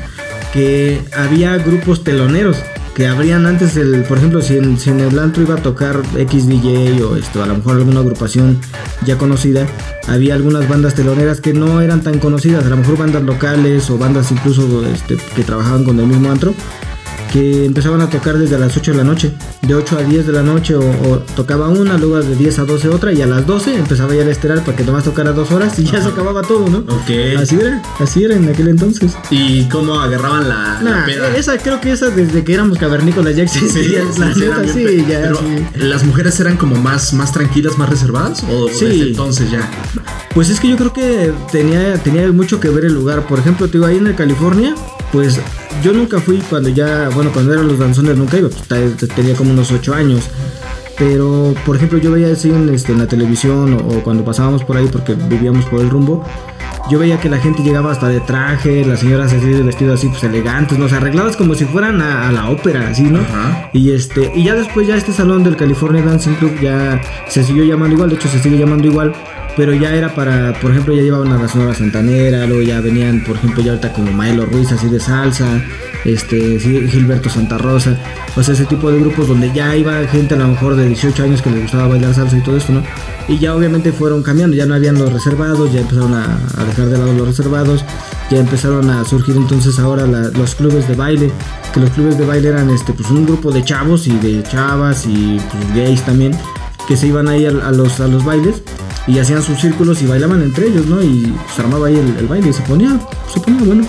que 0.52 1.02
había 1.16 1.56
grupos 1.56 2.04
teloneros 2.04 2.58
que 2.94 3.06
abrían 3.06 3.46
antes 3.46 3.76
el, 3.76 4.02
por 4.04 4.18
ejemplo, 4.18 4.42
si 4.42 4.58
en, 4.58 4.78
si 4.78 4.90
en 4.90 5.00
el 5.00 5.18
antro 5.18 5.42
iba 5.42 5.54
a 5.54 5.62
tocar 5.62 6.02
X 6.16 6.46
DJ 6.46 7.02
o 7.02 7.16
esto, 7.16 7.42
a 7.42 7.46
lo 7.46 7.56
mejor 7.56 7.76
alguna 7.76 8.00
agrupación 8.00 8.60
ya 9.04 9.16
conocida, 9.16 9.66
había 10.08 10.34
algunas 10.34 10.68
bandas 10.68 10.94
teloneras 10.94 11.40
que 11.40 11.54
no 11.54 11.80
eran 11.80 12.02
tan 12.02 12.18
conocidas, 12.18 12.66
a 12.66 12.68
lo 12.68 12.76
mejor 12.76 12.98
bandas 12.98 13.22
locales 13.22 13.88
o 13.90 13.98
bandas 13.98 14.30
incluso 14.30 14.86
este, 14.86 15.16
que 15.34 15.42
trabajaban 15.42 15.84
con 15.84 15.98
el 16.00 16.06
mismo 16.06 16.30
antro 16.30 16.54
que 17.32 17.64
empezaban 17.64 18.00
a 18.02 18.10
tocar 18.10 18.36
desde 18.38 18.58
las 18.58 18.76
8 18.76 18.90
de 18.92 18.96
la 18.98 19.04
noche, 19.04 19.32
de 19.62 19.74
8 19.74 19.98
a 19.98 20.02
10 20.02 20.26
de 20.26 20.32
la 20.32 20.42
noche, 20.42 20.74
o, 20.74 20.80
o 20.80 21.18
tocaba 21.34 21.68
una, 21.68 21.96
luego 21.96 22.20
de 22.20 22.36
10 22.36 22.58
a 22.58 22.64
12 22.64 22.88
otra, 22.90 23.12
y 23.12 23.22
a 23.22 23.26
las 23.26 23.46
12 23.46 23.74
empezaba 23.76 24.14
ya 24.14 24.22
el 24.22 24.28
estelar 24.28 24.62
para 24.64 24.76
que 24.76 24.84
nomás 24.84 25.04
tocara 25.04 25.32
dos 25.32 25.50
horas 25.50 25.78
y 25.78 25.84
ya 25.84 26.02
se 26.02 26.08
acababa 26.08 26.42
todo, 26.42 26.68
¿no? 26.68 26.78
Ok. 26.78 27.10
Así 27.40 27.56
era, 27.58 27.82
así 27.98 28.24
era 28.24 28.36
en 28.36 28.48
aquel 28.48 28.68
entonces. 28.68 29.12
¿Y 29.30 29.64
cómo 29.68 29.98
agarraban 30.00 30.48
la, 30.48 30.80
la 30.82 30.90
Nah, 30.90 31.06
peda? 31.06 31.34
esa 31.36 31.56
creo 31.58 31.80
que 31.80 31.92
esa 31.92 32.10
desde 32.10 32.44
que 32.44 32.52
éramos 32.54 32.76
cavernícolas 32.78 33.34
ya 33.34 33.44
existía, 33.44 34.02
sí, 34.12 34.20
la 34.20 34.34
sí, 34.34 34.40
neta, 34.40 35.08
ya, 35.08 35.20
pero. 35.22 35.40
¿Las 35.76 36.04
mujeres 36.04 36.38
eran 36.40 36.56
como 36.56 36.76
más, 36.76 37.12
más 37.14 37.32
tranquilas, 37.32 37.78
más 37.78 37.88
reservadas? 37.88 38.44
¿O 38.50 38.66
desde 38.66 39.08
entonces 39.08 39.50
ya? 39.50 39.68
Pues 40.34 40.50
es 40.50 40.60
que 40.60 40.68
yo 40.68 40.76
creo 40.76 40.92
que 40.92 41.32
tenía, 41.50 41.94
tenía 42.02 42.30
mucho 42.32 42.60
que 42.60 42.68
ver 42.68 42.84
el 42.84 42.92
lugar. 42.94 43.26
Por 43.26 43.38
ejemplo, 43.38 43.66
te 43.66 43.72
digo, 43.78 43.86
ahí 43.86 43.96
en 43.98 44.06
el 44.06 44.14
California, 44.14 44.74
pues 45.12 45.38
yo 45.82 45.92
nunca 45.92 46.18
fui 46.20 46.38
cuando 46.48 46.70
ya, 46.70 47.10
bueno, 47.10 47.30
cuando 47.32 47.52
eran 47.52 47.68
los 47.68 47.78
danzones 47.78 48.16
nunca 48.16 48.38
iba, 48.38 48.48
pues, 48.48 49.08
tenía 49.14 49.34
como 49.34 49.52
unos 49.52 49.70
8 49.70 49.94
años. 49.94 50.28
Pero, 50.98 51.54
por 51.64 51.76
ejemplo, 51.76 51.98
yo 51.98 52.12
veía 52.12 52.32
así 52.32 52.50
en, 52.50 52.68
este, 52.68 52.92
en 52.92 52.98
la 52.98 53.06
televisión 53.06 53.74
o, 53.74 53.78
o 53.78 54.02
cuando 54.02 54.24
pasábamos 54.24 54.62
por 54.64 54.76
ahí 54.76 54.88
porque 54.90 55.14
vivíamos 55.14 55.64
por 55.66 55.80
el 55.80 55.90
rumbo. 55.90 56.24
Yo 56.90 56.98
veía 56.98 57.20
que 57.20 57.28
la 57.28 57.38
gente 57.38 57.62
llegaba 57.62 57.92
hasta 57.92 58.08
de 58.08 58.20
traje, 58.20 58.84
las 58.84 59.00
señoras 59.00 59.32
así 59.32 59.46
de 59.46 59.62
vestido 59.62 59.94
así 59.94 60.08
pues 60.08 60.22
elegantes, 60.24 60.78
¿no? 60.78 60.86
O 60.86 60.88
sea, 60.88 60.98
arregladas 60.98 61.36
como 61.36 61.54
si 61.54 61.64
fueran 61.64 62.00
a, 62.02 62.28
a 62.28 62.32
la 62.32 62.50
ópera, 62.50 62.88
así, 62.88 63.04
¿no? 63.04 63.20
Ajá. 63.20 63.70
Y 63.72 63.92
este, 63.92 64.32
y 64.34 64.44
ya 64.44 64.54
después 64.54 64.86
ya 64.86 64.96
este 64.96 65.12
salón 65.12 65.44
del 65.44 65.56
California 65.56 66.02
Dancing 66.02 66.34
Club 66.34 66.52
ya 66.60 67.00
se 67.28 67.44
siguió 67.44 67.64
llamando 67.64 67.94
igual, 67.94 68.10
de 68.10 68.16
hecho 68.16 68.28
se 68.28 68.40
sigue 68.40 68.58
llamando 68.58 68.86
igual, 68.88 69.14
pero 69.56 69.74
ya 69.74 69.94
era 69.94 70.14
para, 70.14 70.58
por 70.60 70.70
ejemplo, 70.70 70.94
ya 70.94 71.02
llevaban 71.02 71.32
a 71.32 71.38
la 71.38 71.48
Sonora 71.48 71.74
Santanera, 71.74 72.46
luego 72.46 72.62
ya 72.62 72.80
venían, 72.80 73.22
por 73.24 73.36
ejemplo, 73.36 73.62
ya 73.62 73.72
ahorita 73.72 73.92
como 73.92 74.12
Maelo 74.12 74.46
Ruiz 74.46 74.72
así 74.72 74.88
de 74.88 74.98
salsa, 74.98 75.62
este, 76.04 76.58
Gilberto 76.58 77.28
Santa 77.28 77.58
Rosa, 77.58 77.96
o 78.34 78.42
sea, 78.42 78.54
ese 78.54 78.64
tipo 78.64 78.90
de 78.90 78.98
grupos 78.98 79.28
donde 79.28 79.52
ya 79.52 79.76
iba 79.76 80.04
gente 80.06 80.34
a 80.34 80.38
lo 80.38 80.48
mejor 80.48 80.74
de 80.76 80.86
18 80.86 81.22
años 81.22 81.42
que 81.42 81.50
les 81.50 81.62
gustaba 81.62 81.88
bailar 81.88 82.14
salsa 82.14 82.36
y 82.36 82.42
todo 82.42 82.56
esto, 82.56 82.72
¿no? 82.72 82.82
Y 83.28 83.38
ya 83.38 83.54
obviamente 83.54 83.92
fueron 83.92 84.22
cambiando, 84.22 84.56
ya 84.56 84.66
no 84.66 84.74
habían 84.74 84.98
los 84.98 85.12
reservados, 85.12 85.72
ya 85.72 85.80
empezaron 85.80 86.14
a, 86.14 86.38
dejar 86.66 86.86
de 86.86 86.98
lado 86.98 87.12
los 87.12 87.28
reservados, 87.28 87.84
ya 88.30 88.38
empezaron 88.38 88.88
a 88.90 89.04
surgir 89.04 89.36
entonces 89.36 89.78
ahora 89.78 90.06
los 90.06 90.54
clubes 90.54 90.88
de 90.88 90.94
baile, 90.94 91.30
que 91.74 91.80
los 91.80 91.90
clubes 91.90 92.18
de 92.18 92.26
baile 92.26 92.48
eran 92.48 92.70
este 92.70 92.92
pues 92.92 93.10
un 93.10 93.26
grupo 93.26 93.52
de 93.52 93.62
chavos 93.62 94.06
y 94.06 94.16
de 94.16 94.42
chavas 94.42 95.06
y 95.06 95.38
pues, 95.50 95.74
gays 95.74 96.02
también 96.02 96.32
que 96.88 96.96
se 96.96 97.06
iban 97.06 97.28
ahí 97.28 97.46
a 97.46 97.50
los 97.50 98.00
a 98.00 98.08
los 98.08 98.24
bailes 98.24 98.62
y 99.06 99.18
hacían 99.18 99.42
sus 99.42 99.60
círculos 99.60 100.02
y 100.02 100.06
bailaban 100.06 100.42
entre 100.42 100.68
ellos, 100.68 100.86
¿no? 100.86 101.02
Y 101.02 101.34
se 101.54 101.62
armaba 101.62 101.88
ahí 101.88 101.96
el, 101.96 102.16
el 102.16 102.26
baile 102.26 102.50
y 102.50 102.52
se 102.52 102.62
ponía, 102.62 102.98
se 103.32 103.40
ponía 103.40 103.62
bueno. 103.62 103.86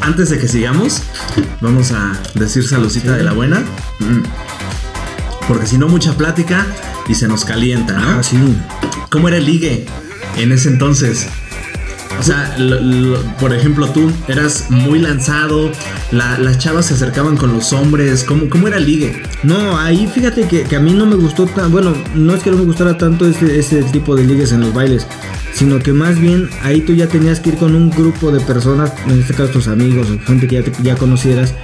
Antes 0.00 0.30
de 0.30 0.38
que 0.38 0.48
sigamos, 0.48 1.02
vamos 1.60 1.92
a 1.92 2.18
decir 2.34 2.66
saludcita 2.66 3.16
de 3.16 3.22
la 3.22 3.32
buena. 3.32 3.60
Mm. 4.00 4.22
Porque 5.48 5.66
si 5.66 5.78
no, 5.78 5.88
mucha 5.88 6.16
plática 6.16 6.66
y 7.08 7.14
se 7.14 7.28
nos 7.28 7.44
calienta, 7.44 7.94
¿no? 7.98 8.18
Ah, 8.18 8.22
sí. 8.22 8.36
¿Cómo 9.10 9.28
era 9.28 9.38
el 9.38 9.46
ligue 9.46 9.86
en 10.36 10.52
ese 10.52 10.68
entonces? 10.68 11.28
O 12.22 12.24
sea, 12.24 12.54
lo- 12.56 13.20
por 13.40 13.52
ejemplo, 13.52 13.88
tú 13.88 14.08
eras 14.28 14.66
muy 14.70 15.00
lanzado, 15.00 15.72
la- 16.12 16.38
las 16.38 16.56
chavas 16.58 16.86
se 16.86 16.94
acercaban 16.94 17.36
con 17.36 17.52
los 17.52 17.72
hombres, 17.72 18.22
¿cómo, 18.22 18.48
cómo 18.48 18.68
era 18.68 18.76
el 18.76 18.86
ligue? 18.86 19.20
No, 19.42 19.76
ahí 19.76 20.06
fíjate 20.06 20.46
que, 20.46 20.76
a 20.76 20.78
mí 20.78 20.92
no 20.92 21.04
me 21.04 21.16
gustó 21.16 21.46
tan, 21.46 21.72
bueno, 21.72 21.92
no 22.14 22.32
es 22.36 22.42
que 22.44 22.52
no 22.52 22.58
me 22.58 22.64
gustara 22.64 22.96
tanto 22.96 23.26
ese, 23.26 23.58
ese 23.58 23.82
tipo 23.82 24.14
de 24.14 24.22
ligues 24.22 24.52
en 24.52 24.60
los 24.60 24.72
bailes, 24.72 25.04
sino 25.52 25.80
que 25.80 25.92
más 25.92 26.16
bien 26.20 26.48
ahí 26.62 26.82
tú 26.82 26.94
ya 26.94 27.08
tenías 27.08 27.40
que 27.40 27.48
ir 27.50 27.56
con 27.56 27.74
un 27.74 27.90
grupo 27.90 28.30
de 28.30 28.38
personas, 28.38 28.92
en 29.08 29.18
este 29.18 29.34
caso 29.34 29.50
tus 29.54 29.66
amigos 29.66 30.06
gente 30.24 30.46
que 30.46 30.62
ya, 30.80 30.94
te- 30.94 31.00
conocieras, 31.00 31.54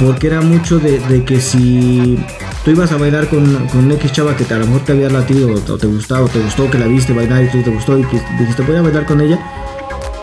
porque 0.00 0.26
era 0.26 0.40
mucho 0.40 0.80
de, 0.80 0.98
de 0.98 1.22
que 1.22 1.40
si 1.40 2.18
tú 2.64 2.72
ibas 2.72 2.90
a 2.90 2.96
bailar 2.96 3.28
con, 3.28 3.68
con 3.68 3.92
X 3.92 4.10
chava 4.10 4.36
que 4.36 4.42
te, 4.42 4.54
a 4.54 4.58
lo 4.58 4.66
mejor 4.66 4.84
te 4.84 4.92
había 4.92 5.10
latido 5.10 5.48
o 5.54 5.78
te 5.78 5.86
gustaba 5.86 6.22
o 6.24 6.28
te 6.28 6.40
gustó 6.40 6.68
que 6.68 6.78
la 6.80 6.86
viste 6.88 7.12
bailar 7.12 7.44
y 7.44 7.50
tú 7.52 7.62
te 7.62 7.70
gustó 7.70 7.96
y 7.96 8.02
que 8.06 8.20
dijiste 8.40 8.62
voy 8.62 8.74
a 8.76 8.82
bailar 8.82 9.06
con 9.06 9.20
ella 9.20 9.38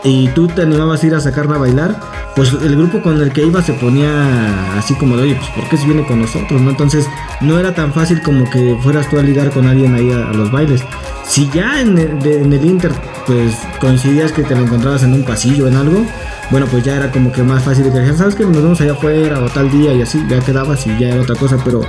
y 0.04 0.28
tú 0.30 0.48
te 0.48 0.62
animabas 0.62 1.04
a 1.04 1.08
ir 1.08 1.16
a 1.16 1.20
sacarla 1.20 1.56
a 1.56 1.60
bailar, 1.60 2.00
pues 2.36 2.54
el 2.54 2.76
grupo 2.78 3.02
con 3.02 3.22
el 3.22 3.32
que 3.34 3.46
iba 3.46 3.62
se 3.62 3.74
ponía 3.74 4.78
así 4.78 4.94
como 4.96 5.18
de, 5.18 5.24
oye, 5.24 5.36
pues 5.36 5.50
¿por 5.50 5.68
qué 5.70 5.78
se 5.78 5.86
viene 5.86 6.06
con 6.06 6.22
nosotros? 6.22 6.62
¿no? 6.62 6.70
Entonces 6.70 7.06
no 7.42 7.60
era 7.60 7.74
tan 7.76 7.92
fácil 7.94 8.22
como 8.22 8.50
que 8.50 8.78
fueras 8.82 9.10
tú 9.10 9.20
a 9.20 9.24
ligar 9.24 9.52
con 9.52 9.68
alguien 9.68 9.94
ahí 9.96 10.12
a, 10.12 10.30
a 10.30 10.34
los 10.34 10.52
bailes. 10.52 10.82
Si 11.26 11.50
ya 11.54 11.82
en 11.82 11.98
el, 11.98 12.20
de- 12.20 12.42
en 12.42 12.54
el 12.54 12.64
Inter, 12.66 12.92
pues 13.28 13.56
coincidías 13.80 14.32
que 14.32 14.44
te 14.44 14.56
lo 14.56 14.62
encontrabas 14.62 15.04
en 15.04 15.14
un 15.14 15.24
pasillo, 15.24 15.68
en 15.68 15.76
algo, 15.76 16.04
bueno, 16.50 16.66
pues 16.72 16.84
ya 16.84 16.96
era 16.96 17.12
como 17.12 17.32
que 17.32 17.44
más 17.44 17.62
fácil 17.64 17.84
de 17.84 17.92
que 17.92 17.98
dijeran, 18.00 18.18
¿sabes 18.18 18.36
que 18.36 18.44
Nos 18.46 18.56
vemos 18.64 18.82
allá 18.82 18.94
afuera 18.94 19.40
o 19.44 19.50
tal 19.50 19.70
día 19.70 19.94
y 19.94 20.02
así, 20.02 20.24
ya 20.30 20.40
quedabas 20.40 20.88
y 20.88 20.98
ya 20.98 21.10
era 21.10 21.22
otra 21.22 21.36
cosa, 21.36 21.58
pero 21.64 21.82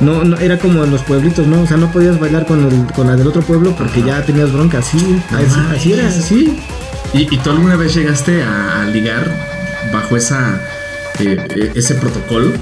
no, 0.00 0.24
no 0.24 0.36
era 0.38 0.58
como 0.58 0.82
en 0.82 0.90
los 0.90 1.02
pueblitos, 1.02 1.46
¿no? 1.46 1.60
O 1.62 1.66
sea, 1.66 1.76
no 1.76 1.92
podías 1.92 2.18
bailar 2.18 2.46
con, 2.46 2.64
el, 2.64 2.86
con 2.94 3.06
la 3.06 3.14
del 3.16 3.26
otro 3.28 3.42
pueblo 3.42 3.72
porque 3.76 4.02
ya 4.02 4.24
tenías 4.24 4.50
bronca, 4.52 4.78
así, 4.78 5.22
así, 5.30 5.60
así 5.76 5.92
era, 5.92 6.08
así. 6.08 6.58
¿Y, 7.12 7.22
y 7.34 7.38
tú 7.38 7.50
alguna 7.50 7.76
vez 7.76 7.94
llegaste 7.94 8.42
a, 8.42 8.82
a 8.82 8.84
ligar 8.86 9.26
bajo 9.92 10.16
esa 10.16 10.60
eh, 11.18 11.36
eh, 11.56 11.72
ese 11.74 11.94
protocolo? 11.94 12.52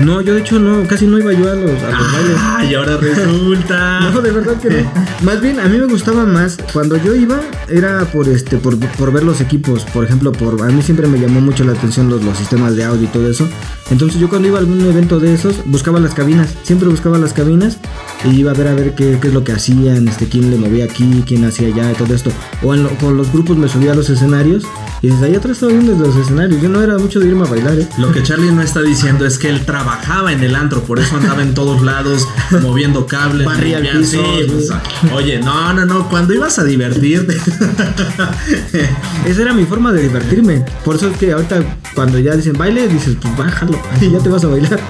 No, 0.00 0.20
yo 0.20 0.34
de 0.34 0.40
hecho 0.40 0.58
no, 0.58 0.86
casi 0.88 1.06
no 1.06 1.18
iba 1.20 1.32
yo 1.32 1.48
a 1.48 1.54
los, 1.54 1.82
a 1.82 1.90
los 1.90 2.12
bailes. 2.12 2.36
Ah, 2.38 2.64
y 2.68 2.74
ahora 2.74 2.96
resulta. 2.96 4.00
No, 4.12 4.20
de 4.20 4.32
verdad 4.32 4.60
que 4.60 4.68
no. 4.68 4.92
Más 5.22 5.40
bien, 5.40 5.60
a 5.60 5.68
mí 5.68 5.78
me 5.78 5.86
gustaba 5.86 6.24
más. 6.24 6.58
Cuando 6.72 6.96
yo 6.96 7.14
iba, 7.14 7.40
era 7.68 8.04
por 8.06 8.28
este, 8.28 8.56
por, 8.58 8.76
por 8.78 9.12
ver 9.12 9.22
los 9.22 9.40
equipos. 9.40 9.84
Por 9.84 10.04
ejemplo, 10.04 10.32
por 10.32 10.60
a 10.62 10.66
mí 10.66 10.82
siempre 10.82 11.06
me 11.06 11.18
llamó 11.18 11.40
mucho 11.40 11.62
la 11.64 11.72
atención 11.72 12.10
los, 12.10 12.24
los 12.24 12.36
sistemas 12.36 12.74
de 12.74 12.84
audio 12.84 13.04
y 13.04 13.06
todo 13.06 13.30
eso. 13.30 13.48
Entonces 13.90 14.20
yo 14.20 14.28
cuando 14.28 14.48
iba 14.48 14.58
a 14.58 14.60
algún 14.60 14.80
evento 14.80 15.20
de 15.20 15.32
esos, 15.32 15.62
buscaba 15.64 16.00
las 16.00 16.12
cabinas. 16.14 16.54
Siempre 16.64 16.88
buscaba 16.88 17.18
las 17.18 17.32
cabinas 17.32 17.78
y 18.24 18.36
iba 18.40 18.50
a 18.50 18.54
ver 18.54 18.68
a 18.68 18.74
ver 18.74 18.94
qué, 18.94 19.18
qué 19.20 19.28
es 19.28 19.34
lo 19.34 19.44
que 19.44 19.52
hacían, 19.52 20.08
este, 20.08 20.28
quién 20.28 20.50
le 20.50 20.56
movía 20.56 20.84
aquí, 20.84 21.22
quién 21.26 21.44
hacía 21.44 21.68
allá 21.68 21.92
y 21.92 21.94
todo 21.94 22.14
esto. 22.14 22.30
O 22.62 22.74
en 22.74 22.82
lo- 22.84 22.90
con 22.98 23.16
los 23.16 23.30
grupos 23.32 23.56
me 23.56 23.68
subía 23.68 23.92
a 23.92 23.94
los 23.94 24.08
escenarios 24.10 24.64
y 25.02 25.08
desde 25.08 25.26
ahí 25.26 25.34
atrás 25.34 25.52
estaba 25.52 25.72
viendo 25.72 25.92
los 26.06 26.16
escenarios. 26.16 26.60
Yo 26.62 26.68
no 26.68 26.82
era 26.82 26.96
mucho 26.98 27.20
de 27.20 27.28
irme 27.28 27.46
a 27.46 27.50
bailar, 27.50 27.78
¿eh? 27.78 27.88
Lo 27.98 28.10
que 28.12 28.22
Charlie 28.22 28.50
no 28.52 28.62
está 28.62 28.80
diciendo 28.82 29.26
es 29.26 29.38
que 29.38 29.48
él 29.50 29.64
trabajaba 29.66 30.32
en 30.32 30.42
el 30.42 30.54
antro, 30.56 30.82
por 30.82 30.98
eso 30.98 31.16
andaba 31.16 31.42
en 31.42 31.54
todos 31.54 31.82
lados 31.82 32.26
moviendo 32.62 33.06
cables, 33.06 33.46
Barría 33.46 33.80
sí, 34.04 34.18
pues, 34.48 34.70
oye, 35.12 35.40
no, 35.40 35.72
no, 35.74 35.84
no, 35.84 36.08
cuando 36.08 36.32
ibas 36.34 36.58
a 36.58 36.64
divertirte. 36.64 37.36
Esa 39.26 39.42
era 39.42 39.52
mi 39.54 39.64
forma 39.64 39.92
de 39.92 40.02
divertirme. 40.02 40.64
Por 40.84 40.96
eso 40.96 41.08
es 41.08 41.16
que 41.16 41.32
ahorita 41.32 41.62
cuando 41.94 42.18
ya 42.18 42.34
dicen 42.36 42.54
baile, 42.54 42.88
dices, 42.88 43.16
pues 43.20 43.36
bájalo, 43.36 43.78
y 44.00 44.10
ya 44.12 44.18
te 44.18 44.28
vas 44.28 44.44
a 44.44 44.48
bailar. 44.48 44.80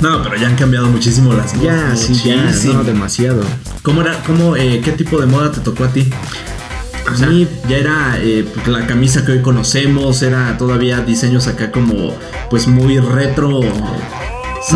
No, 0.00 0.22
pero 0.22 0.36
ya 0.36 0.46
han 0.48 0.56
cambiado 0.56 0.86
muchísimo 0.88 1.32
las 1.32 1.52
cosas. 1.52 1.62
Ya, 1.62 1.96
sí, 1.96 2.14
ya, 2.24 2.50
no, 2.72 2.84
demasiado. 2.84 3.42
¿Cómo 3.82 4.02
era, 4.02 4.14
cómo, 4.26 4.56
eh, 4.56 4.80
qué 4.84 4.92
tipo 4.92 5.18
de 5.20 5.26
moda 5.26 5.50
te 5.52 5.60
tocó 5.60 5.84
a 5.84 5.88
ti? 5.88 6.08
O 7.10 7.16
sea, 7.16 7.28
mí- 7.28 7.48
ya 7.68 7.78
era 7.78 8.18
eh, 8.20 8.46
pues, 8.54 8.68
la 8.68 8.86
camisa 8.86 9.24
que 9.24 9.32
hoy 9.32 9.40
conocemos, 9.42 10.22
era 10.22 10.56
todavía 10.58 11.00
diseños 11.00 11.46
acá 11.48 11.70
como, 11.72 12.14
pues 12.50 12.66
muy 12.68 12.98
retro. 12.98 13.60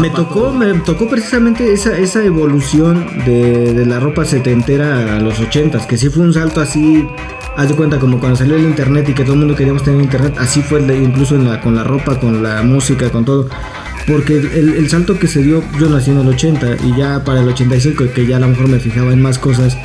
Me 0.00 0.08
zapato. 0.08 0.26
tocó, 0.28 0.52
me 0.52 0.72
tocó 0.80 1.08
precisamente 1.11 1.72
esa, 1.72 1.98
esa 1.98 2.24
evolución 2.24 3.24
de, 3.26 3.74
de 3.74 3.85
la 3.85 4.00
ropa 4.00 4.24
setentera 4.24 5.16
a 5.16 5.20
los 5.20 5.38
ochentas, 5.40 5.87
que 5.87 5.98
sí 5.98 6.08
fue 6.08 6.22
un 6.22 6.32
salto 6.32 6.61
así, 6.62 7.06
haz 7.56 7.68
de 7.68 7.74
cuenta 7.74 7.98
como 7.98 8.18
cuando 8.18 8.37
salió 8.38 8.56
el 8.56 8.62
internet 8.62 9.08
y 9.11 9.12
que 9.12 9.24
todo 9.24 9.35
el 9.35 9.40
mundo 9.40 9.54
queríamos 9.54 9.82
tener 9.82 10.00
internet, 10.00 10.37
así 10.38 10.62
fue 10.62 10.78
el 10.78 10.87
de- 10.87 10.96
incluso 10.96 11.35
en 11.35 11.46
la, 11.50 11.61
con 11.61 11.74
la 11.74 11.85
ropa, 11.85 12.18
con 12.18 12.42
la 12.42 12.62
música, 12.62 13.11
con 13.11 13.24
todo. 13.26 13.48
Porque 14.06 14.36
el, 14.36 14.74
el 14.74 14.90
salto 14.90 15.18
que 15.18 15.28
se 15.28 15.42
dio, 15.42 15.62
yo 15.78 15.88
nací 15.88 16.10
en 16.10 16.18
el 16.18 16.28
80 16.28 16.76
y 16.84 16.96
ya 16.96 17.24
para 17.24 17.40
el 17.40 17.48
85, 17.48 18.04
que 18.14 18.26
ya 18.26 18.36
a 18.36 18.40
lo 18.40 18.48
mejor 18.48 18.68
me 18.68 18.80
fijaba 18.80 19.12
en 19.12 19.22
más 19.22 19.38
cosas, 19.38 19.76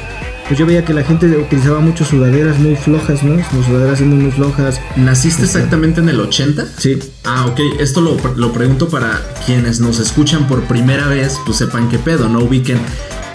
pues 0.47 0.57
yo 0.57 0.65
veía 0.65 0.85
que 0.85 0.93
la 0.93 1.03
gente 1.03 1.27
utilizaba 1.27 1.81
mucho 1.81 2.05
sudaderas 2.05 2.57
muy 2.57 2.75
flojas, 2.75 3.21
¿no? 3.21 3.35
Como 3.49 3.63
sudaderas 3.63 3.99
muy, 4.01 4.17
muy 4.17 4.31
flojas. 4.31 4.79
¿Naciste 4.95 5.43
exactamente 5.43 5.99
en 5.99 6.09
el 6.09 6.19
80? 6.19 6.65
Sí. 6.77 6.97
Ah, 7.25 7.45
ok. 7.47 7.59
Esto 7.79 7.99
lo, 8.01 8.17
lo 8.35 8.53
pregunto 8.53 8.87
para 8.87 9.21
quienes 9.45 9.81
nos 9.81 9.99
escuchan 9.99 10.47
por 10.47 10.63
primera 10.63 11.07
vez, 11.07 11.37
pues 11.45 11.57
sepan 11.57 11.89
qué 11.89 11.99
pedo, 11.99 12.29
no 12.29 12.39
ubiquen. 12.39 12.79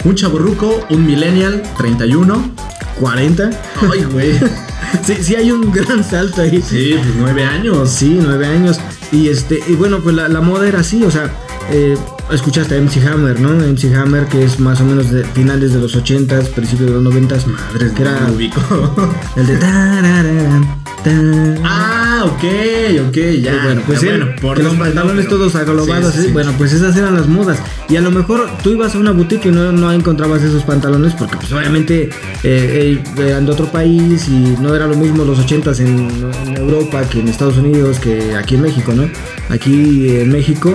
Un 0.05 0.15
chaborruco, 0.15 0.85
un 0.89 1.05
millennial, 1.05 1.61
31. 1.77 2.51
40. 2.99 3.49
Ay, 3.91 4.03
güey. 4.11 4.39
Sí, 5.03 5.15
sí 5.21 5.35
hay 5.35 5.51
un 5.51 5.71
gran 5.71 6.03
salto 6.03 6.43
ahí. 6.43 6.61
Sí, 6.61 6.93
pues 6.95 7.15
nueve 7.17 7.43
años. 7.43 7.89
Sí, 7.89 8.19
nueve 8.21 8.45
años. 8.45 8.79
Y 9.13 9.29
este, 9.29 9.59
y 9.67 9.75
bueno, 9.75 9.99
pues 10.01 10.15
la, 10.15 10.27
la 10.27 10.41
moda 10.41 10.67
era 10.67 10.79
así, 10.79 11.03
o 11.03 11.11
sea, 11.11 11.31
eh, 11.71 11.95
escuchaste 12.31 12.75
a 12.75 12.81
MC 12.81 13.07
Hammer, 13.07 13.39
¿no? 13.39 13.49
MC 13.49 13.93
Hammer, 13.95 14.25
que 14.25 14.43
es 14.43 14.59
más 14.59 14.81
o 14.81 14.85
menos 14.85 15.11
de 15.11 15.23
finales 15.23 15.71
de 15.71 15.79
los 15.79 15.95
80s, 15.95 16.49
principios 16.49 16.89
de 16.89 16.99
los 16.99 17.13
90s. 17.13 17.45
Madres, 17.45 17.91
que 17.93 18.01
era 18.01 18.27
ubico. 18.33 18.59
el 19.35 19.45
de 19.45 19.57
tararán, 19.57 20.82
tan. 21.03 21.57
ah, 21.63 22.23
ok, 22.25 22.43
ok, 23.09 23.17
ya. 23.41 23.63
bueno, 23.63 23.81
pues 23.85 23.99
sí, 23.99 24.05
bueno, 24.07 24.27
por 24.41 24.57
que 24.57 24.63
los 24.63 24.75
pantalones 24.75 25.25
no, 25.25 25.29
pero- 25.29 25.37
todos 25.37 25.55
aglobados, 25.55 26.13
Sí, 26.13 26.17
sí, 26.19 26.23
¿eh? 26.23 26.27
sí. 26.27 26.31
bueno, 26.33 26.53
pues 26.57 26.73
esas 26.73 26.95
eran 26.95 27.15
las 27.15 27.27
modas. 27.27 27.59
Y 27.89 27.95
a 27.97 28.01
lo 28.01 28.11
mejor 28.11 28.47
tú 28.63 28.71
ibas 28.71 28.95
a 28.95 28.97
una 28.99 29.11
boutique 29.11 29.49
y 29.49 29.51
no, 29.51 29.71
no 29.71 29.91
encontrabas 29.91 30.41
esos 30.41 30.63
pantalones 30.63 31.13
porque 31.13 31.35
pues 31.37 31.51
obviamente 31.51 32.09
eh, 32.43 32.99
eh, 33.17 33.23
eran 33.27 33.45
de 33.45 33.51
otro 33.51 33.65
país 33.67 34.27
y 34.27 34.55
no 34.61 34.73
era 34.75 34.87
lo 34.87 34.95
mismo 34.95 35.23
los 35.25 35.37
80s 35.39 35.79
en, 35.79 36.09
en 36.47 36.57
Europa 36.57 37.01
que 37.09 37.19
en 37.19 37.27
Estados 37.27 37.57
Unidos 37.57 37.99
que 37.99 38.35
aquí 38.35 38.55
en 38.55 38.61
México, 38.61 38.93
¿no? 38.95 39.09
Aquí 39.49 40.09
en 40.17 40.31
México 40.31 40.73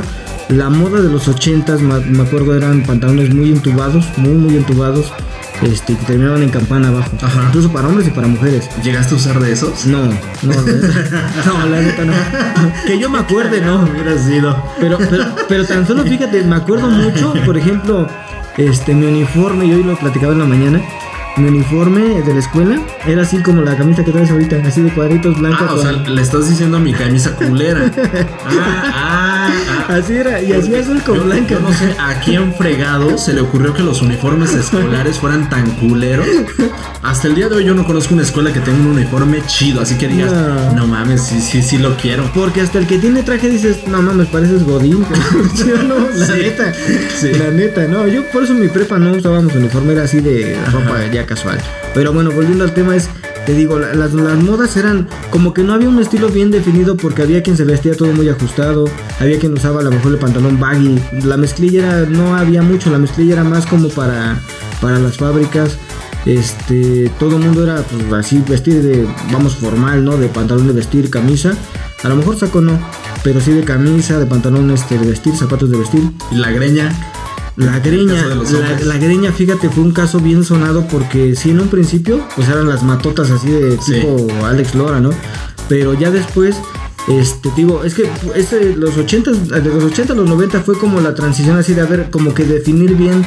la 0.51 0.71
moda 0.71 1.03
de 1.03 1.11
los 1.11 1.29
80s, 1.29 1.81
ma- 1.81 1.99
me 2.01 2.23
acuerdo, 2.23 2.55
eran 2.57 2.83
pantalones 2.83 3.35
muy 3.35 3.51
entubados, 3.51 4.07
muy 4.17 4.33
muy 4.35 4.57
entubados. 4.57 5.13
Este, 5.63 5.97
que 5.97 6.05
terminaban 6.05 6.43
en 6.43 6.51
campana 6.51 6.89
abajo. 6.89 7.11
Ajá. 7.21 7.45
Incluso 7.49 7.73
para 7.73 7.89
hombres 7.89 8.07
y 8.07 8.11
para 8.11 8.29
mujeres. 8.29 8.69
¿Llegaste 8.83 9.15
a 9.15 9.17
usar 9.17 9.41
de 9.41 9.53
esos? 9.53 9.87
No, 9.87 10.05
no, 10.05 10.13
no, 10.43 11.67
la 11.67 11.81
neta 11.81 12.05
no. 12.05 12.13
Que 12.87 12.99
yo 12.99 13.11
me 13.11 13.19
acuerde, 13.19 13.61
no. 13.61 13.83
Hubiera 13.83 14.17
sido. 14.19 14.63
Pero, 14.81 14.99
pero, 14.99 15.25
pero 15.49 15.65
tan 15.65 15.87
solo 15.87 16.05
fíjate, 16.05 16.43
me 16.45 16.57
acuerdo 16.57 16.89
mucho, 16.89 17.35
por 17.45 17.57
ejemplo, 17.57 18.07
este, 18.57 18.95
mi 18.95 19.07
uniforme, 19.07 19.69
yo 19.69 19.77
hoy 19.77 19.85
lo 19.85 19.97
platicaba 19.97 20.33
en 20.33 20.39
la 20.41 20.45
mañana, 20.45 20.81
mi 21.39 21.49
uniforme 21.49 22.23
de 22.23 22.33
la 22.35 22.41
escuela 22.41 22.79
era 23.07 23.23
así 23.23 23.39
como 23.43 23.63
la 23.63 23.77
camisa 23.77 24.05
que 24.05 24.11
traes 24.13 24.31
ahorita, 24.31 24.57
así 24.67 24.83
de 24.83 24.91
cuadritos 24.93 25.39
blancos. 25.39 25.67
Ah, 25.71 25.75
o 25.75 25.83
sea, 25.83 25.93
le 25.93 26.23
estás 26.23 26.49
diciendo 26.49 26.77
a 26.77 26.81
mi 26.81 26.93
camisa 26.93 27.33
culera. 27.35 27.91
Ah, 28.51 29.51
ah, 29.51 29.51
ah. 29.89 29.95
Así 29.97 30.15
era, 30.15 30.41
y 30.43 30.53
así 30.53 30.75
azul 30.75 31.03
con 31.03 31.17
Yo- 31.17 31.25
blanca. 31.25 31.55
Yo 31.55 31.61
no 31.61 31.73
sé 31.73 31.95
a 31.99 32.21
quién 32.21 32.53
fregado 32.55 33.17
se 33.19 33.33
le 33.33 33.41
ocurrió 33.41 33.73
que 33.73 33.83
los 33.83 34.03
uniformes 34.03 34.53
escolares 34.55 35.19
fueran 35.19 35.49
tan 35.49 35.71
culeros. 35.73 36.27
Hasta 37.03 37.29
el 37.29 37.35
día 37.35 37.49
de 37.49 37.57
hoy 37.57 37.65
yo 37.65 37.75
no 37.75 37.87
conozco 37.87 38.15
una 38.15 38.23
escuela 38.23 38.53
que 38.53 38.61
tenga 38.61 38.79
un 38.79 38.89
uniforme 38.89 39.43
chido, 39.47 39.81
así 39.81 39.95
que 39.97 40.09
digas, 40.09 40.33
No. 40.33 40.73
no, 40.75 40.87
mames, 40.87 41.23
sí, 41.23 41.41
sí, 41.41 41.63
sí 41.63 41.79
lo 41.79 41.97
quiero. 41.97 42.31
Porque 42.35 42.61
hasta 42.61 42.79
el 42.79 42.87
que 42.87 42.99
tiene 42.99 43.23
traje 43.23 43.49
dices, 43.49 43.87
no 43.87 44.03
mames, 44.03 44.27
pareces 44.29 44.65
Godín. 44.65 45.05
¿Sí 45.55 45.71
o 45.73 45.83
no? 45.83 45.95
La 46.15 46.27
Sí, 46.27 46.33
neta. 46.43 46.73
sí. 47.19 47.33
La 47.33 47.51
neta, 47.51 47.87
no. 47.87 48.07
Yo 48.09 48.25
por 48.31 48.43
eso 48.45 48.53
en 48.53 48.61
mi 48.61 48.69
prepa 48.69 48.99
no 48.99 49.13
usábamos 49.13 49.55
uniforme, 49.55 49.93
era 49.95 50.03
así 50.05 50.21
de 50.21 50.59
ropa 50.71 51.07
ya 51.13 51.25
casual. 51.29 51.59
Pero 51.95 52.13
bueno, 52.13 52.31
volviendo 52.33 52.65
al 52.65 52.73
tema 52.75 52.97
es, 52.97 53.09
te 53.47 53.55
digo, 53.55 53.79
la- 53.79 53.95
las, 53.95 54.13
las 54.15 54.37
modas 54.43 54.77
eran 54.77 55.07
como 55.31 55.55
que 55.55 55.63
no 55.63 55.73
había 55.75 55.89
un 55.89 55.99
estilo 56.01 56.29
bien 56.29 56.51
definido 56.51 56.97
porque 56.97 57.23
había 57.23 57.43
quien 57.43 57.57
se 57.57 57.65
vestía 57.65 57.95
todo 57.95 58.13
muy 58.13 58.29
ajustado, 58.29 58.87
había 59.21 59.39
quien 59.39 59.53
usaba 59.55 59.81
a 59.81 59.85
lo 59.85 59.91
mejor 59.91 60.13
el 60.13 60.19
pantalón 60.19 60.59
baggy. 60.59 60.99
La 61.25 61.37
mezclilla 61.37 62.01
era, 62.01 62.09
no 62.09 62.35
había 62.37 62.63
mucho, 62.63 62.91
la 62.91 62.99
mezclilla 62.99 63.35
era 63.35 63.45
más 63.45 63.67
como 63.67 63.89
para, 63.91 64.39
para 64.81 64.99
las 64.99 65.17
fábricas. 65.17 65.79
Este, 66.27 67.11
todo 67.19 67.37
el 67.37 67.43
mundo 67.45 67.63
era 67.65 67.77
pues, 67.83 68.13
así 68.13 68.43
vestir 68.47 68.83
de, 68.83 69.07
vamos, 69.33 69.55
formal, 69.57 70.05
¿no? 70.05 70.17
De 70.19 70.29
pantalón 70.29 70.67
de 70.67 70.73
vestir, 70.75 71.09
camisa. 71.11 71.53
A 72.03 72.09
lo 72.09 72.17
mejor 72.17 72.37
saco 72.39 72.61
no, 72.61 72.79
pero 73.25 73.41
sí 73.41 73.53
de 73.53 73.65
camisa, 73.65 74.19
de 74.19 74.27
pantalón 74.27 74.71
este, 74.71 74.99
de 74.99 75.07
vestir, 75.09 75.35
zapatos 75.35 75.71
de 75.71 75.79
vestir. 75.79 76.03
La 76.33 76.51
greña. 76.51 76.95
La 77.59 77.81
greña, 77.81 78.25
la, 78.27 78.81
la 78.85 78.99
greña, 78.99 79.33
fíjate, 79.33 79.69
fue 79.69 79.83
un 79.83 79.91
caso 79.93 80.21
bien 80.21 80.45
sonado 80.45 80.87
porque 80.87 81.35
sí, 81.35 81.51
en 81.51 81.61
un 81.61 81.69
principio, 81.69 82.21
pues 82.37 82.49
eran 82.49 82.69
las 82.69 82.83
matotas 82.85 83.31
así 83.31 83.51
de 83.51 83.77
Sí. 83.83 83.95
tipo 83.95 84.27
Alex 84.45 84.75
Lora, 84.77 85.01
¿no? 85.01 85.11
Pero 85.69 85.93
ya 85.95 86.11
después, 86.13 86.57
este, 87.09 87.49
te 87.51 87.57
digo, 87.57 87.83
es 87.85 87.95
que 87.95 88.09
este, 88.37 88.77
los 88.77 88.97
80, 88.97 89.31
de 89.33 89.69
los 89.71 89.83
80 89.85 90.13
a 90.13 90.17
los 90.17 90.29
90 90.29 90.61
fue 90.61 90.79
como 90.79 91.01
la 91.01 91.15
transición 91.15 91.57
así 91.59 91.75
de 91.75 91.81
haber, 91.81 92.11
como 92.11 92.33
que 92.33 92.45
definir 92.45 92.95
bien 92.95 93.25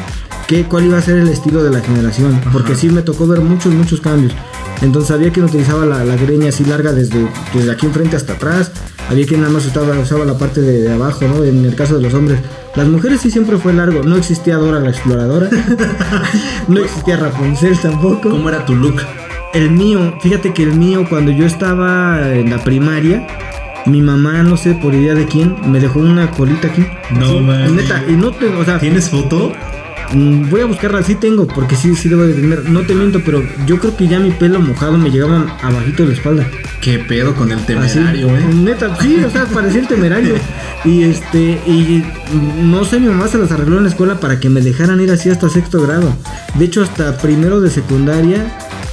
qué, 0.48 0.64
cuál 0.64 0.86
iba 0.86 0.98
a 0.98 1.02
ser 1.02 1.18
el 1.18 1.28
estilo 1.28 1.62
de 1.64 1.70
la 1.72 1.82
generación. 1.82 2.40
Porque 2.54 2.76
sí 2.76 2.88
me 2.90 3.02
tocó 3.02 3.28
ver 3.28 3.42
muchos, 3.42 3.74
muchos 3.74 4.00
cambios. 4.00 4.34
Entonces 4.82 5.12
había 5.12 5.32
quien 5.32 5.46
utilizaba 5.46 5.86
la, 5.86 6.06
la 6.06 6.16
greña 6.16 6.50
así 6.50 6.64
larga 6.66 6.94
desde, 6.94 7.28
desde 7.54 7.72
aquí 7.72 7.86
enfrente 7.86 8.16
hasta 8.16 8.34
atrás. 8.34 8.72
Había 9.10 9.26
quien 9.26 9.42
nada 9.42 9.52
más 9.52 9.66
usaba, 9.66 10.00
usaba 10.00 10.24
la 10.26 10.38
parte 10.38 10.62
de, 10.62 10.84
de 10.84 10.92
abajo, 10.94 11.28
¿no? 11.28 11.44
En 11.44 11.66
el 11.66 11.76
caso 11.76 11.96
de 11.98 12.02
los 12.02 12.14
hombres. 12.14 12.40
Las 12.76 12.88
mujeres 12.88 13.22
sí 13.22 13.30
siempre 13.32 13.58
fue 13.58 13.74
largo. 13.74 14.04
No 14.04 14.16
existía 14.16 14.56
Dora 14.58 14.80
la 14.80 14.90
exploradora. 14.90 15.50
no 16.68 16.80
existía 16.80 17.18
Rapunzel 17.18 17.78
tampoco. 17.78 18.30
¿Cómo 18.30 18.48
era 18.50 18.66
tu 18.66 18.76
look? 18.76 19.02
El 19.54 19.72
mío, 19.72 20.14
fíjate 20.22 20.54
que 20.54 20.64
el 20.64 20.74
mío, 20.76 21.06
cuando 21.10 21.32
yo 21.32 21.46
estaba 21.46 22.32
en 22.34 22.50
la 22.50 22.64
primaria, 22.64 23.28
mi 23.86 24.02
mamá, 24.02 24.44
no 24.44 24.56
sé 24.56 24.74
por 24.76 24.94
idea 24.96 25.14
de 25.14 25.26
quién, 25.26 25.56
me 25.70 25.82
dejó 25.82 26.00
una 26.00 26.32
colita 26.32 26.70
aquí. 26.70 26.86
No 27.12 27.26
Así, 27.26 27.40
mames. 27.42 27.72
Neta, 27.74 28.04
y 28.08 28.14
no 28.14 28.32
te, 28.32 28.48
o 28.48 28.64
sea, 28.64 28.80
¿Tienes 28.80 29.10
foto? 29.10 29.52
mm, 30.14 30.50
voy 30.50 30.62
a 30.62 30.66
buscarla, 30.66 31.04
sí 31.04 31.16
tengo, 31.16 31.46
porque 31.48 31.76
sí, 31.76 31.94
sí 31.96 32.08
debo 32.08 32.22
de 32.24 32.34
tener. 32.34 32.70
No 32.70 32.82
te 32.82 32.96
miento, 32.96 33.20
pero 33.26 33.44
yo 33.66 33.78
creo 33.80 33.98
que 33.98 34.08
ya 34.08 34.20
mi 34.20 34.32
pelo 34.32 34.62
mojado 34.62 34.98
me 34.98 35.12
llegaba 35.12 35.58
abajito 35.62 36.04
de 36.04 36.10
la 36.10 36.16
espalda. 36.16 36.48
¿Qué 36.82 36.98
pedo 36.98 37.36
con 37.36 37.52
el 37.52 37.60
Así, 37.60 37.68
temerario, 37.68 38.36
eh? 38.36 38.42
Neta, 38.54 38.98
sí, 39.00 39.24
o 39.24 39.30
sea, 39.30 39.46
parecía 39.46 39.82
el 39.82 39.88
temerario. 39.88 40.36
Y 40.84 41.04
este, 41.04 41.62
y 41.68 42.04
no 42.64 42.84
sé, 42.86 43.00
mi 43.00 43.06
mamá 43.06 43.28
se 43.28 43.38
las 43.38 43.52
arregló 43.52 43.78
en 43.78 43.84
la 43.84 43.90
escuela 43.90 44.20
para 44.20 44.40
que 44.40 44.50
me 44.50 44.62
dejaran 44.62 45.00
ir 45.00 45.12
así 45.12 45.30
hasta 45.30 45.48
sexto 45.48 45.80
grado. 45.84 46.12
De 46.56 46.66
hecho, 46.66 46.82
hasta 46.82 47.20
primero 47.20 47.62
de 47.62 47.70
secundaria 47.70 48.44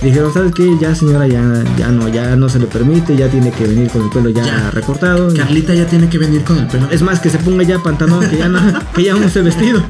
dijeron, 0.03 0.33
¿sabes 0.33 0.53
qué? 0.55 0.77
Ya 0.81 0.95
señora, 0.95 1.27
ya, 1.27 1.43
ya 1.77 1.89
no, 1.89 2.09
ya 2.09 2.37
no 2.37 2.49
se 2.49 2.59
le 2.59 2.67
permite, 2.67 3.17
ya 3.17 3.29
tiene 3.29 3.51
que 3.51 3.67
venir 3.67 3.91
con 3.91 4.03
el 4.05 4.11
pelo 4.11 4.29
ya, 4.31 4.45
Ya. 4.45 4.71
recortado. 4.71 5.33
Carlita 5.35 5.75
ya 5.75 5.87
tiene 5.87 6.09
que 6.09 6.19
venir 6.19 6.43
con 6.45 6.59
el 6.59 6.67
pelo. 6.67 6.89
Es 6.91 7.03
más, 7.03 7.21
que 7.21 7.31
se 7.31 7.39
ponga 7.39 7.63
ya 7.65 7.79
pantalón, 7.83 8.29
que 8.29 8.39
ya 8.39 8.49
no, 8.49 8.61
que 8.95 9.05
ya 9.05 9.15
no 9.15 9.27
use 9.27 9.43
vestido. 9.43 9.83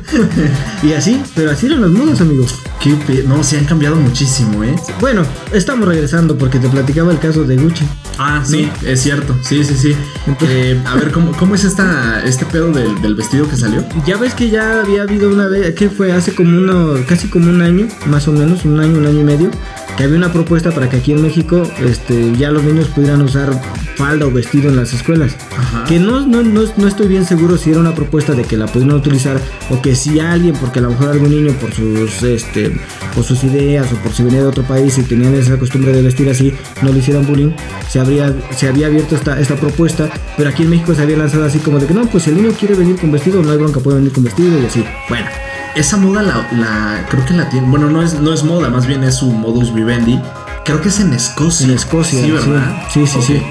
y 0.83 0.92
así, 0.92 1.21
pero 1.35 1.51
así 1.51 1.66
eran 1.66 1.83
las 1.83 1.90
modas, 1.90 2.21
amigos. 2.21 2.55
¿Qué 2.81 3.25
No, 3.27 3.42
sí 3.42 3.57
han 3.57 3.64
cambiado 3.64 3.97
muchísimo, 3.97 4.62
¿eh? 4.64 4.75
Bueno, 5.01 5.23
estamos 5.53 5.88
regresando 5.88 6.37
porque 6.38 6.59
te 6.59 6.68
platicaba 6.68 7.11
el 7.12 7.18
caso 7.18 7.44
de 7.44 7.57
Gucci. 7.57 7.85
Ah, 8.18 8.42
sí, 8.44 8.68
es 8.85 9.01
cierto. 9.03 9.35
Sí, 9.42 9.64
sí, 9.64 9.75
sí. 9.77 9.97
Eh, 10.42 10.81
a 10.87 10.94
ver, 10.94 11.11
¿cómo, 11.11 11.33
cómo 11.33 11.55
es 11.55 11.64
esta, 11.64 12.23
este 12.25 12.44
pedo 12.47 12.71
del, 12.73 13.01
del 13.03 13.14
vestido 13.14 13.49
que 13.49 13.57
salió? 13.57 13.85
Ya 14.07 14.16
ves 14.16 14.35
que 14.35 14.49
ya 14.51 14.81
había 14.81 15.03
habido 15.03 15.29
una 15.29 15.47
vez, 15.49 15.75
que 15.75 15.90
fue 15.90 16.12
hace 16.12 16.35
como 16.35 16.57
uno, 16.57 16.94
casi 17.09 17.29
como 17.29 17.51
un 17.51 17.62
año, 17.62 17.88
más 18.07 18.27
o 18.29 18.33
menos, 18.33 18.64
un 18.64 18.79
año, 18.81 18.99
un 18.99 19.07
año 19.07 19.21
y 19.21 19.25
medio, 19.25 19.51
que 19.98 20.04
había 20.04 20.16
una 20.16 20.32
propuesta 20.32 20.70
para 20.70 20.88
que 20.88 20.98
aquí 20.98 21.11
en 21.11 21.20
México 21.20 21.64
este, 21.84 22.32
ya 22.37 22.52
los 22.52 22.62
niños 22.62 22.87
pudieran 22.87 23.20
usar 23.20 23.50
falda 23.96 24.26
o 24.26 24.30
vestido 24.30 24.68
en 24.70 24.76
las 24.76 24.92
escuelas. 24.92 25.34
Ajá. 25.56 25.84
Que 25.87 25.98
no, 25.98 26.20
no, 26.20 26.44
no, 26.44 26.62
no 26.76 26.87
estoy 26.87 27.08
bien 27.08 27.24
seguro 27.24 27.56
si 27.56 27.70
era 27.70 27.80
una 27.80 27.96
propuesta 27.96 28.34
de 28.34 28.44
que 28.44 28.56
la 28.56 28.66
pudieran 28.66 28.96
utilizar 28.96 29.40
o 29.70 29.82
que 29.82 29.96
si 29.96 30.20
alguien, 30.20 30.54
porque 30.54 30.78
a 30.78 30.82
lo 30.82 30.90
mejor 30.90 31.08
algún 31.08 31.30
niño 31.30 31.52
por 31.54 31.74
sus, 31.74 32.22
este, 32.22 32.70
por 33.12 33.24
sus 33.24 33.42
ideas 33.42 33.92
o 33.92 33.96
por 33.96 34.12
si 34.12 34.22
venía 34.22 34.40
de 34.40 34.46
otro 34.46 34.62
país 34.62 34.96
y 34.98 35.02
tenían 35.02 35.34
esa 35.34 35.58
costumbre 35.58 35.90
de 35.92 36.00
vestir 36.00 36.30
así, 36.30 36.54
no 36.80 36.92
le 36.92 37.00
hicieran 37.00 37.26
bullying, 37.26 37.50
se, 37.90 37.98
habría, 37.98 38.32
se 38.56 38.68
había 38.68 38.87
abierto 38.87 39.16
esta, 39.16 39.40
esta 39.40 39.56
propuesta, 39.56 40.08
pero 40.37 40.48
aquí 40.48 40.62
en 40.62 40.70
México 40.70 40.94
se 40.94 41.02
había 41.02 41.16
lanzado 41.16 41.44
así 41.44 41.58
como 41.58 41.80
de 41.80 41.88
que 41.88 41.94
no, 41.94 42.06
pues 42.06 42.22
si 42.22 42.30
el 42.30 42.37
niño 42.37 42.52
quiere 42.56 42.76
venir 42.76 43.00
con 43.00 43.11
vestido, 43.11 43.42
no 43.42 43.50
hay 43.50 43.58
bronca, 43.58 43.80
puede 43.80 43.96
venir 43.96 44.12
con 44.12 44.22
vestido 44.22 44.62
y 44.62 44.64
así. 44.64 44.84
Bueno, 45.08 45.26
esa 45.78 45.96
moda 45.96 46.22
la, 46.22 46.48
la- 46.52 47.06
creo 47.08 47.24
que 47.24 47.34
la 47.34 47.48
tiene. 47.48 47.66
Bueno, 47.68 47.88
no 47.88 48.02
es, 48.02 48.14
no 48.20 48.32
es 48.32 48.42
moda, 48.44 48.68
más 48.70 48.86
bien 48.86 49.04
es 49.04 49.16
su 49.16 49.30
modus 49.30 49.72
vivendi. 49.72 50.20
Creo 50.64 50.80
que 50.80 50.88
es 50.88 51.00
en 51.00 51.12
Escocia. 51.12 51.66
En 51.66 51.72
Escocia, 51.72 52.20
Sí, 52.22 52.30
¿verdad? 52.30 52.82
Sí, 52.92 53.06
sí, 53.06 53.22
sí. 53.22 53.42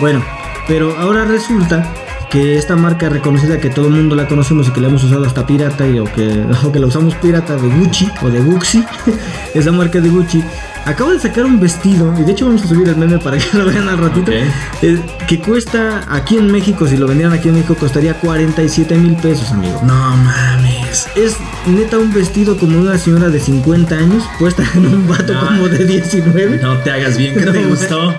Bueno, 0.00 0.24
pero 0.66 0.96
ahora 0.98 1.24
resulta 1.24 1.88
que 2.30 2.56
esta 2.58 2.76
marca 2.76 3.08
reconocida 3.08 3.58
que 3.60 3.70
todo 3.70 3.86
el 3.86 3.94
mundo 3.94 4.16
la 4.16 4.26
conocemos 4.28 4.68
y 4.68 4.70
que 4.72 4.80
la 4.80 4.88
hemos 4.88 5.04
usado 5.04 5.24
hasta 5.24 5.46
pirata 5.46 5.86
y 5.86 5.98
o 5.98 6.04
que, 6.04 6.44
o 6.64 6.72
que 6.72 6.78
la 6.80 6.86
usamos 6.86 7.14
pirata 7.16 7.56
de 7.56 7.68
Gucci 7.68 8.10
o 8.22 8.28
de 8.30 8.40
Gucci, 8.40 8.84
esa 9.54 9.72
marca 9.72 10.00
de 10.00 10.08
Gucci, 10.08 10.42
acaba 10.84 11.12
de 11.12 11.20
sacar 11.20 11.44
un 11.44 11.58
vestido 11.60 12.12
y 12.18 12.22
de 12.24 12.32
hecho 12.32 12.46
vamos 12.46 12.62
a 12.64 12.68
subir 12.68 12.88
el 12.88 12.96
meme 12.96 13.18
para 13.18 13.38
que 13.38 13.46
lo 13.58 13.64
vean 13.66 13.88
al 13.88 13.98
ratito, 13.98 14.30
Ok. 14.30 14.36
eh, 14.82 14.98
que 15.26 15.40
cuesta 15.40 16.04
aquí 16.08 16.36
en 16.36 16.50
México, 16.50 16.86
si 16.86 16.96
lo 16.96 17.06
vendieran 17.06 17.32
aquí 17.32 17.48
en 17.48 17.54
México, 17.54 17.74
costaría 17.76 18.14
47 18.14 18.96
mil 18.96 19.16
pesos, 19.16 19.50
amigo. 19.52 19.80
No 19.84 20.16
mames. 20.16 21.06
Es 21.16 21.36
neta 21.66 21.98
un 21.98 22.12
vestido 22.12 22.56
como 22.56 22.78
una 22.80 22.96
señora 22.96 23.28
de 23.28 23.40
50 23.40 23.94
años 23.96 24.22
puesta 24.38 24.62
en 24.74 24.86
un 24.86 25.08
vato 25.08 25.32
No. 25.34 25.46
como 25.46 25.68
de 25.68 25.84
19. 25.84 26.58
No 26.62 26.74
te 26.78 26.90
hagas 26.92 27.18
bien, 27.18 27.34
que 27.34 27.44
No, 27.44 27.52
te 27.52 27.64
gustó. 27.64 28.14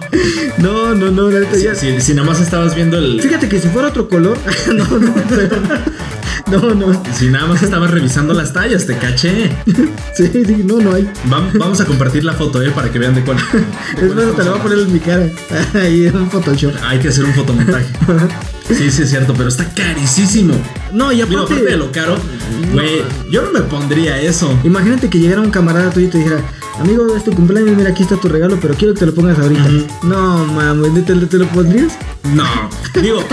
No, 0.58 0.94
no, 0.94 1.10
no, 1.12 1.30
neta, 1.30 1.56
Si, 1.56 1.64
ya- 1.64 1.76
si, 1.76 2.02
si 2.02 2.14
nada 2.14 2.28
más 2.28 2.42
estabas 2.42 2.76
viendo 2.76 2.98
el. 2.98 3.22
Fíjate 3.22 3.48
que 3.48 3.60
si 3.60 3.70
fuera 3.70 3.94
otro 3.98 4.10
color, 4.10 4.38
no, 4.76 5.00
no, 5.00 5.14
No, 6.52 6.74
no. 6.76 7.04
Si 7.14 7.28
nada 7.30 7.48
más 7.48 7.62
estabas 7.64 7.92
revisando 7.92 8.34
las 8.34 8.54
tallas, 8.54 8.86
te 8.86 8.96
caché. 8.98 9.52
Sí, 10.16 10.30
sí, 10.34 10.62
no, 10.64 10.78
no 10.80 10.94
hay. 10.94 11.04
Vam- 11.30 11.52
Vamos 11.58 11.82
a 11.82 11.86
compartir 11.86 12.24
la 12.24 12.34
foto, 12.34 12.62
eh, 12.62 12.72
para 12.72 12.90
que 12.92 13.00
vean 13.00 13.16
de 13.16 13.24
cuál. 13.24 13.38
de 14.00 14.06
Es 14.08 14.16
más, 14.16 14.36
te 14.36 14.44
lo 14.44 14.52
voy 14.52 14.60
a 14.60 14.64
poner 14.64 14.80
en 14.80 14.94
mi 14.94 15.00
cara. 15.00 15.28
Ahí 15.74 16.08
en 16.08 16.16
un 16.16 16.30
Photoshop. 16.30 16.74
Hay 16.84 17.00
que 17.00 17.10
hacer 17.10 17.26
un 17.26 17.34
fotomontaje. 17.34 17.86
Sí, 18.68 18.92
sí, 18.92 19.04
es 19.04 19.10
cierto, 19.10 19.34
pero 19.34 19.50
está 19.50 19.66
carísimo. 19.74 20.54
No, 20.92 21.12
y 21.12 21.18
Digo, 21.18 21.28
aparte, 21.40 21.54
aparte 21.54 21.72
de 21.72 21.78
lo 21.78 21.92
caro, 21.92 22.18
güey, 22.74 23.02
yo 23.32 23.42
no 23.44 23.52
me 23.52 23.62
pondría 23.62 24.20
eso. 24.22 24.58
imagínate 24.64 25.10
que 25.10 25.20
llegara 25.20 25.42
un 25.42 25.52
camarada 25.52 25.90
tuyo 25.90 26.08
y 26.08 26.10
te 26.10 26.18
dijera, 26.18 26.42
amigo, 26.80 27.16
es 27.16 27.24
tu 27.24 27.32
cumpleaños, 27.32 27.78
mira, 27.78 27.92
aquí 27.92 28.04
está 28.04 28.18
tu 28.18 28.28
regalo, 28.28 28.58
pero 28.62 28.74
quiero 28.74 28.94
que 28.94 29.00
te 29.02 29.06
lo 29.06 29.14
pongas 29.14 29.40
ahorita. 29.40 29.70
No, 30.04 30.46
mames, 30.46 30.94
¿te, 31.06 31.14
te, 31.14 31.26
te 31.26 31.38
lo 31.38 31.48
pondrías? 31.48 31.98
No, 32.34 32.46
digo, 33.02 33.24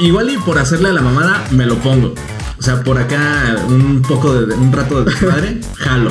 igual 0.00 0.30
y 0.30 0.36
por 0.38 0.58
hacerle 0.58 0.90
a 0.90 0.92
la 0.92 1.00
mamada 1.00 1.44
me 1.50 1.64
lo 1.66 1.76
pongo. 1.76 2.14
O 2.58 2.62
sea, 2.62 2.82
por 2.82 2.98
acá 2.98 3.56
un 3.68 4.00
poco 4.02 4.34
de 4.34 4.54
un 4.54 4.72
rato 4.72 5.02
de 5.04 5.10
desmadre, 5.10 5.60
jalo. 5.76 6.10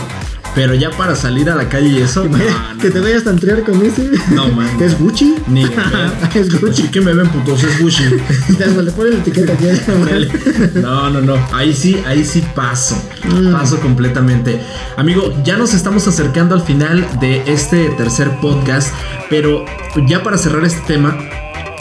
Pero 0.55 0.75
ya 0.75 0.91
para 0.91 1.15
salir 1.15 1.49
a 1.49 1.55
la 1.55 1.67
calle 1.69 1.87
y 1.89 1.97
eso, 1.99 2.23
no, 2.29 2.37
no, 2.73 2.77
que 2.79 2.89
te 2.89 2.99
vayas 2.99 3.21
a 3.21 3.25
tantrear 3.25 3.63
con 3.63 3.83
ese. 3.85 4.09
No, 4.31 4.49
man. 4.49 4.69
¿Es 4.81 4.97
Gucci? 4.99 5.35
Ni 5.47 5.63
es 6.35 6.61
Gucci. 6.61 6.83
Sí 6.83 6.87
que 6.89 7.01
me 7.01 7.13
ven 7.13 7.27
putos, 7.29 7.63
es 7.63 7.81
Gucci. 7.81 8.03
Ya, 8.59 8.67
le 8.67 8.91
pones 8.91 9.13
la 9.13 9.19
etiqueta 9.19 9.53
aquí. 9.53 9.65
No, 10.75 11.09
no, 11.09 11.21
no. 11.21 11.35
Ahí 11.51 11.73
sí, 11.73 12.01
ahí 12.05 12.23
sí 12.23 12.43
paso. 12.55 12.95
Paso 13.51 13.79
completamente. 13.79 14.61
Amigo, 14.97 15.33
ya 15.43 15.57
nos 15.57 15.73
estamos 15.73 16.07
acercando 16.07 16.55
al 16.55 16.61
final 16.61 17.05
de 17.19 17.43
este 17.47 17.89
tercer 17.97 18.29
podcast. 18.41 18.93
Pero 19.29 19.65
ya 20.07 20.23
para 20.23 20.37
cerrar 20.37 20.65
este 20.65 20.81
tema. 20.81 21.17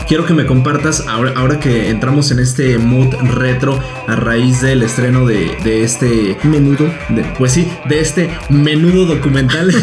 Quiero 0.08 0.26
que 0.26 0.34
me 0.34 0.44
compartas, 0.46 1.04
ahora, 1.08 1.32
ahora 1.36 1.58
que 1.58 1.88
entramos 1.88 2.30
en 2.30 2.38
este 2.40 2.76
mood 2.78 3.14
retro 3.34 3.78
a 4.06 4.14
raíz 4.16 4.60
del 4.60 4.82
estreno 4.82 5.24
de, 5.26 5.56
de 5.64 5.84
este 5.84 6.36
Menudo. 6.42 6.84
de- 7.08 7.24
pues 7.38 7.52
sí, 7.52 7.70
de 7.88 8.00
este 8.00 8.30
menudo 8.50 9.06
documental. 9.06 9.72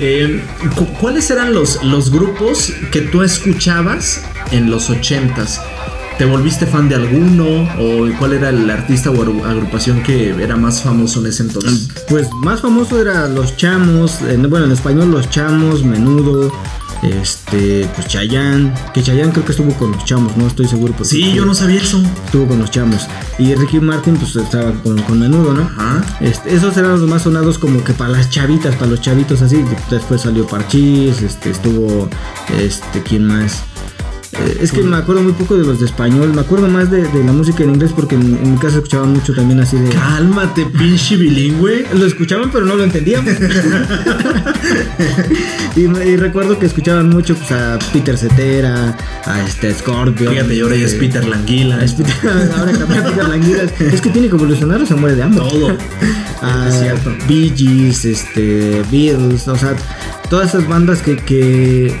Eh, 0.00 0.42
cu- 0.76 0.86
¿Cuáles 1.00 1.30
eran 1.30 1.54
los, 1.54 1.82
los 1.84 2.10
grupos 2.10 2.72
que 2.90 3.00
tú 3.02 3.22
escuchabas 3.22 4.22
en 4.50 4.70
los 4.70 4.90
ochentas? 4.90 5.60
¿Te 6.18 6.24
volviste 6.24 6.66
fan 6.66 6.88
de 6.88 6.96
alguno? 6.96 7.62
¿O 7.78 8.08
cuál 8.18 8.32
era 8.32 8.48
el 8.48 8.68
artista 8.70 9.10
o 9.10 9.14
agru- 9.14 9.44
agrupación 9.44 10.02
que 10.02 10.30
era 10.42 10.56
más 10.56 10.82
famoso 10.82 11.20
en 11.20 11.26
ese 11.26 11.44
entonces? 11.44 11.88
Pues 12.08 12.28
más 12.42 12.60
famoso 12.60 13.00
era 13.00 13.28
Los 13.28 13.56
Chamos, 13.56 14.20
en- 14.22 14.50
bueno, 14.50 14.66
en 14.66 14.72
español 14.72 15.12
Los 15.12 15.30
Chamos, 15.30 15.84
Menudo, 15.84 16.52
este, 17.02 17.88
pues 17.94 18.06
Chayanne, 18.08 18.72
que 18.92 19.02
Chayanne 19.02 19.32
creo 19.32 19.44
que 19.44 19.52
estuvo 19.52 19.72
con 19.74 19.92
Los 19.92 20.04
Chamos, 20.04 20.36
no 20.36 20.46
estoy 20.46 20.66
seguro. 20.66 20.92
porque 20.92 21.08
Sí, 21.08 21.32
yo 21.32 21.44
no 21.44 21.54
sabía 21.54 21.80
eso. 21.80 22.02
Estuvo 22.24 22.46
con 22.46 22.58
Los 22.58 22.70
Chamos. 22.70 23.06
Y 23.38 23.54
Ricky 23.54 23.80
Martin 23.80 24.16
pues 24.16 24.34
estaba 24.36 24.72
con, 24.82 25.00
con 25.02 25.18
Menudo, 25.20 25.54
¿no? 25.54 25.62
Ajá. 25.62 26.04
Este, 26.20 26.54
esos 26.54 26.76
eran 26.76 26.92
los 26.92 27.08
más 27.08 27.22
sonados 27.22 27.58
como 27.58 27.82
que 27.84 27.92
para 27.92 28.10
las 28.10 28.30
chavitas, 28.30 28.74
para 28.76 28.90
los 28.90 29.00
chavitos 29.00 29.42
así. 29.42 29.64
Después 29.90 30.22
salió 30.22 30.46
Parchís, 30.46 31.22
este, 31.22 31.50
estuvo, 31.50 32.08
este, 32.58 33.02
¿quién 33.02 33.24
más? 33.24 33.62
Eh, 34.46 34.58
es 34.60 34.70
que 34.72 34.82
me 34.82 34.96
acuerdo 34.96 35.22
muy 35.22 35.32
poco 35.32 35.56
de 35.56 35.64
los 35.64 35.80
de 35.80 35.86
español, 35.86 36.32
me 36.34 36.40
acuerdo 36.40 36.68
más 36.68 36.90
de, 36.90 37.02
de 37.08 37.24
la 37.24 37.32
música 37.32 37.64
en 37.64 37.70
inglés 37.70 37.92
porque 37.94 38.14
en, 38.14 38.38
en 38.42 38.52
mi 38.52 38.58
casa 38.58 38.76
escuchaban 38.76 39.12
mucho 39.12 39.34
también 39.34 39.60
así 39.60 39.76
de... 39.76 39.88
Cálmate, 39.90 40.66
pinche 40.66 41.16
bilingüe. 41.16 41.86
Lo 41.94 42.06
escuchaban 42.06 42.50
pero 42.50 42.64
no 42.64 42.76
lo 42.76 42.84
entendíamos. 42.84 43.32
y, 45.76 45.86
recuerdo 46.16 46.58
que 46.58 46.66
escuchaban 46.66 47.08
mucho 47.08 47.34
pues, 47.34 47.52
a 47.52 47.78
Peter 47.92 48.16
Cetera, 48.16 48.96
a 49.24 49.42
este 49.42 49.72
Scorpio. 49.74 50.30
Fíjate, 50.30 50.54
y 50.54 50.60
ahora 50.60 50.76
ya 50.76 50.86
es 50.86 50.94
Peter 50.94 51.26
Languila. 51.26 51.82
Es 51.84 51.94
Peter- 51.94 52.14
ahora 52.56 52.72
cambió 52.72 53.00
a 53.00 53.04
Peter 53.04 53.28
Languilas. 53.28 53.80
Es 53.80 54.00
que 54.00 54.10
tiene 54.10 54.28
que 54.28 54.34
evolucionar 54.36 54.80
o 54.82 54.86
se 54.86 54.94
muere 54.94 55.16
de 55.16 55.22
hambre. 55.22 55.40
Todo. 55.48 55.76
Ah, 56.40 56.66
Es 56.68 56.78
cierto. 56.78 57.12
Bee 57.26 57.52
Gees, 57.56 58.04
este, 58.04 58.80
Beatles, 58.92 59.48
o 59.48 59.56
sea, 59.56 59.74
todas 60.30 60.50
esas 60.50 60.68
bandas 60.68 61.02
que, 61.02 61.16
que 61.16 61.92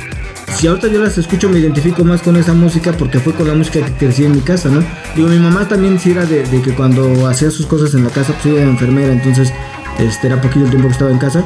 si 0.58 0.66
ahorita 0.66 0.88
yo 0.88 1.00
las 1.00 1.16
escucho 1.16 1.48
me 1.48 1.60
identifico 1.60 2.02
más 2.02 2.20
con 2.20 2.36
esa 2.36 2.52
música 2.52 2.92
porque 2.92 3.20
fue 3.20 3.32
con 3.32 3.46
la 3.46 3.54
música 3.54 3.84
que 3.84 3.92
crecí 3.92 4.24
en 4.24 4.32
mi 4.32 4.40
casa, 4.40 4.68
¿no? 4.68 4.82
Digo, 5.14 5.28
mi 5.28 5.38
mamá 5.38 5.68
también 5.68 6.00
sí 6.00 6.10
era 6.10 6.26
de, 6.26 6.42
de 6.42 6.60
que 6.60 6.74
cuando 6.74 7.28
hacía 7.28 7.52
sus 7.52 7.64
cosas 7.66 7.94
en 7.94 8.02
la 8.02 8.10
casa, 8.10 8.32
pues 8.32 8.46
ella 8.46 8.62
era 8.62 8.70
enfermera, 8.70 9.12
entonces 9.12 9.52
este 10.00 10.26
era 10.26 10.40
poquito 10.40 10.64
el 10.64 10.70
tiempo 10.70 10.88
que 10.88 10.94
estaba 10.94 11.12
en 11.12 11.18
casa. 11.18 11.44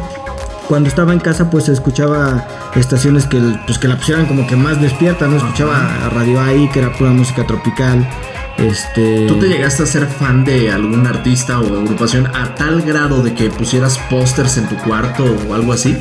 Cuando 0.66 0.88
estaba 0.88 1.12
en 1.12 1.20
casa, 1.20 1.50
pues 1.50 1.68
escuchaba 1.68 2.48
estaciones 2.74 3.26
que, 3.26 3.38
pues, 3.66 3.78
que 3.78 3.86
la 3.86 3.98
pusieran 3.98 4.24
como 4.24 4.46
que 4.46 4.56
más 4.56 4.80
despierta, 4.80 5.28
¿no? 5.28 5.36
Escuchaba 5.36 6.06
a 6.06 6.08
Radio 6.08 6.40
ahí, 6.40 6.70
que 6.72 6.78
era 6.78 6.92
pura 6.96 7.10
música 7.10 7.46
tropical. 7.46 8.08
Este. 8.56 9.26
¿Tú 9.26 9.38
te 9.38 9.48
llegaste 9.48 9.82
a 9.82 9.86
ser 9.86 10.06
fan 10.06 10.44
de 10.44 10.70
algún 10.70 11.06
artista 11.06 11.60
o 11.60 11.80
agrupación 11.80 12.28
a 12.28 12.54
tal 12.54 12.80
grado 12.80 13.22
de 13.22 13.34
que 13.34 13.50
pusieras 13.50 13.98
pósters 14.08 14.56
en 14.56 14.68
tu 14.68 14.76
cuarto 14.76 15.24
o 15.48 15.54
algo 15.54 15.74
así? 15.74 15.98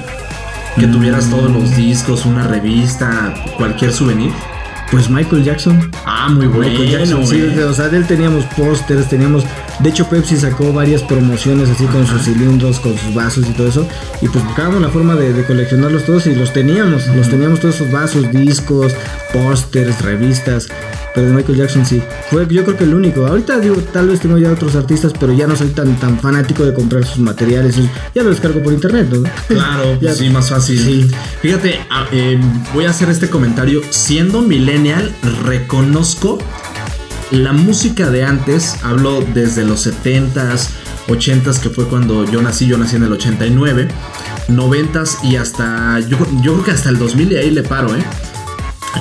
Que 0.80 0.88
tuvieras 0.88 1.30
todos 1.30 1.52
los 1.52 1.76
discos, 1.76 2.26
una 2.26 2.48
revista, 2.48 3.34
cualquier 3.58 3.92
souvenir. 3.92 4.32
Pues 4.92 5.10
Michael 5.10 5.44
Jackson. 5.46 5.90
Ah, 6.06 6.28
muy 6.30 6.48
bueno. 6.48 6.70
Michael 6.70 6.90
Jackson, 6.92 7.26
sí, 7.26 7.42
o 7.42 7.74
sea, 7.74 7.88
de 7.88 7.98
él 7.98 8.06
teníamos 8.08 8.44
pósters, 8.58 9.08
teníamos, 9.08 9.46
de 9.80 9.90
hecho 9.90 10.06
Pepsi 10.10 10.36
sacó 10.36 10.74
varias 10.74 11.02
promociones 11.04 11.70
así 11.70 11.86
con 11.86 12.06
sus 12.06 12.24
cilindros, 12.24 12.80
con 12.82 12.98
sus 12.98 13.14
vasos 13.14 13.46
y 13.50 13.54
todo 13.54 13.68
eso, 13.70 13.88
y 14.22 14.28
pues 14.28 14.44
buscábamos 14.44 14.82
la 14.82 14.90
forma 14.90 15.16
de, 15.16 15.32
de 15.32 15.46
coleccionarlos 15.46 16.04
todos 16.06 16.28
y 16.28 16.36
los 16.36 16.52
teníamos, 16.52 17.08
los 17.08 17.30
teníamos 17.30 17.62
todos 17.62 17.76
esos 17.76 17.90
vasos, 17.92 18.30
discos, 18.34 18.94
pósters, 19.32 20.02
revistas, 20.02 20.68
pero 21.16 21.28
de 21.28 21.34
Michael 21.34 21.58
Jackson 21.58 21.86
sí, 21.86 22.02
fue 22.30 22.46
yo 22.50 22.64
creo 22.66 22.78
que 22.78 22.84
el 22.84 22.94
único, 22.94 23.26
ahorita 23.26 23.60
digo, 23.60 23.76
tal 23.94 24.10
vez 24.10 24.20
tengo 24.20 24.38
ya 24.38 24.52
otros 24.52 24.76
artistas, 24.76 25.14
pero 25.18 25.32
ya 25.34 25.48
no 25.48 25.56
soy 25.56 25.70
tan, 25.70 25.96
tan 25.98 26.20
fanático 26.20 26.66
de 26.66 26.74
comprar 26.74 27.06
sus 27.06 27.20
materiales, 27.20 27.76
ya 28.14 28.24
los 28.24 28.32
descargo 28.32 28.62
por 28.62 28.74
internet, 28.74 29.08
¿no? 29.10 29.24
Claro, 29.48 29.98
Ya. 30.02 30.14
sí, 30.14 30.30
más 30.30 30.50
fácil. 30.50 30.80
Sí. 30.80 31.12
Fíjate, 31.42 31.80
a- 31.90 32.08
eh, 32.12 32.40
voy 32.74 32.86
a 32.86 32.90
hacer 32.90 33.10
este 33.10 33.30
comentario. 33.30 33.82
Siendo 33.90 34.42
reconozco 35.46 36.40
la 37.32 37.54
música 37.54 38.10
de 38.10 38.24
antes. 38.24 38.78
Hablo 38.84 39.22
desde 39.34 39.64
los 39.64 39.86
70s, 39.86 40.70
80s, 41.08 41.60
que 41.60 41.70
fue 41.70 41.86
cuando 41.86 42.26
yo 42.26 42.42
nací. 42.42 42.68
Yo 42.68 42.78
nací 42.78 42.96
en 42.96 43.04
el 43.04 43.14
89, 43.14 43.88
90s 44.50 45.24
y 45.24 45.36
hasta. 45.36 46.00
Yo, 46.00 46.18
yo 46.42 46.54
creo 46.54 46.64
que 46.64 46.72
hasta 46.72 46.90
el 46.90 46.98
2000 46.98 47.32
y 47.32 47.36
ahí 47.36 47.52
le 47.52 47.64
paro, 47.64 47.96
¿eh? 47.96 48.04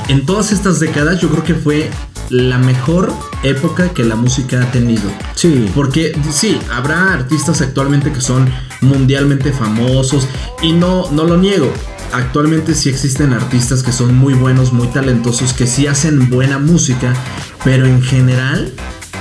En 0.08 0.26
todas 0.26 0.52
estas 0.52 0.80
décadas, 0.80 1.20
yo 1.20 1.30
creo 1.30 1.44
que 1.44 1.54
fue 1.54 1.90
la 2.28 2.58
mejor 2.58 3.12
época 3.42 3.88
que 3.88 4.04
la 4.04 4.14
música 4.14 4.62
ha 4.62 4.70
tenido. 4.70 5.10
Sí, 5.34 5.68
Porque 5.74 6.16
sí, 6.30 6.58
habrá 6.70 7.12
artistas 7.12 7.60
actualmente 7.60 8.12
que 8.12 8.20
son 8.20 8.48
mundialmente 8.80 9.52
famosos 9.52 10.28
y 10.62 10.72
no, 10.72 11.10
no 11.10 11.24
lo 11.24 11.36
niego. 11.36 11.72
Actualmente 12.12 12.74
sí 12.74 12.88
existen 12.88 13.32
artistas 13.32 13.82
que 13.82 13.92
son 13.92 14.16
muy 14.16 14.34
buenos, 14.34 14.72
muy 14.72 14.88
talentosos, 14.88 15.52
que 15.52 15.66
sí 15.66 15.86
hacen 15.86 16.28
buena 16.28 16.58
música, 16.58 17.14
pero 17.64 17.86
en 17.86 18.02
general 18.02 18.72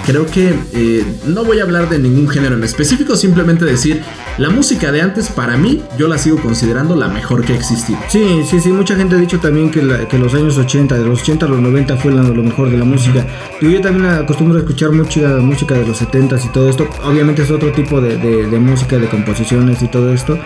creo 0.06 0.26
que 0.26 0.56
eh, 0.74 1.06
no 1.28 1.46
voy 1.46 1.60
a 1.60 1.64
hablar 1.64 1.88
de 1.88 2.00
ningún 2.00 2.28
género 2.28 2.56
en 2.56 2.64
específico, 2.64 3.16
simplemente 3.16 3.64
decir, 3.64 4.02
la 4.40 4.50
música 4.50 4.92
de 4.92 5.02
antes 5.02 5.30
para 5.30 5.56
mí 5.56 5.84
yo 6.00 6.08
la 6.08 6.18
sigo 6.18 6.38
considerando 6.38 6.96
la 6.96 7.10
mejor 7.10 7.46
que 7.46 7.54
ha 7.54 7.56
existido. 7.56 8.00
Sí, 8.08 8.42
sí, 8.50 8.60
sí, 8.60 8.70
mucha 8.70 8.96
gente 8.96 9.16
ha 9.16 9.20
dicho 9.20 9.40
también 9.40 9.70
que, 9.70 9.84
los 9.84 10.34
años 10.34 10.58
80, 10.58 10.98
de 10.98 11.06
los 11.06 11.22
80 11.22 11.46
a 11.46 11.50
los 11.50 11.60
90 11.60 11.98
fue 11.98 12.12
lo 12.12 12.24
mejor 12.44 12.72
de 12.72 12.78
la 12.78 12.86
música. 12.86 13.24
Digo, 13.62 13.74
yo 13.74 13.82
también 13.82 14.08
acostumbro 14.08 14.58
a 14.58 14.62
escuchar 14.62 14.92
mucha 14.92 15.38
música 15.38 15.76
de 15.76 15.86
los 15.86 15.98
70 15.98 16.38
y 16.44 16.48
todo 16.50 16.70
esto. 16.70 16.90
Obviamente 17.04 17.44
es 17.44 17.52
otro 17.52 17.72
tipo 17.72 18.02
de 18.02 18.60
música, 18.60 18.98
de 18.98 19.08
composiciones 19.08 19.84
y 19.84 19.88
todo 19.90 20.12
esto. 20.12 20.40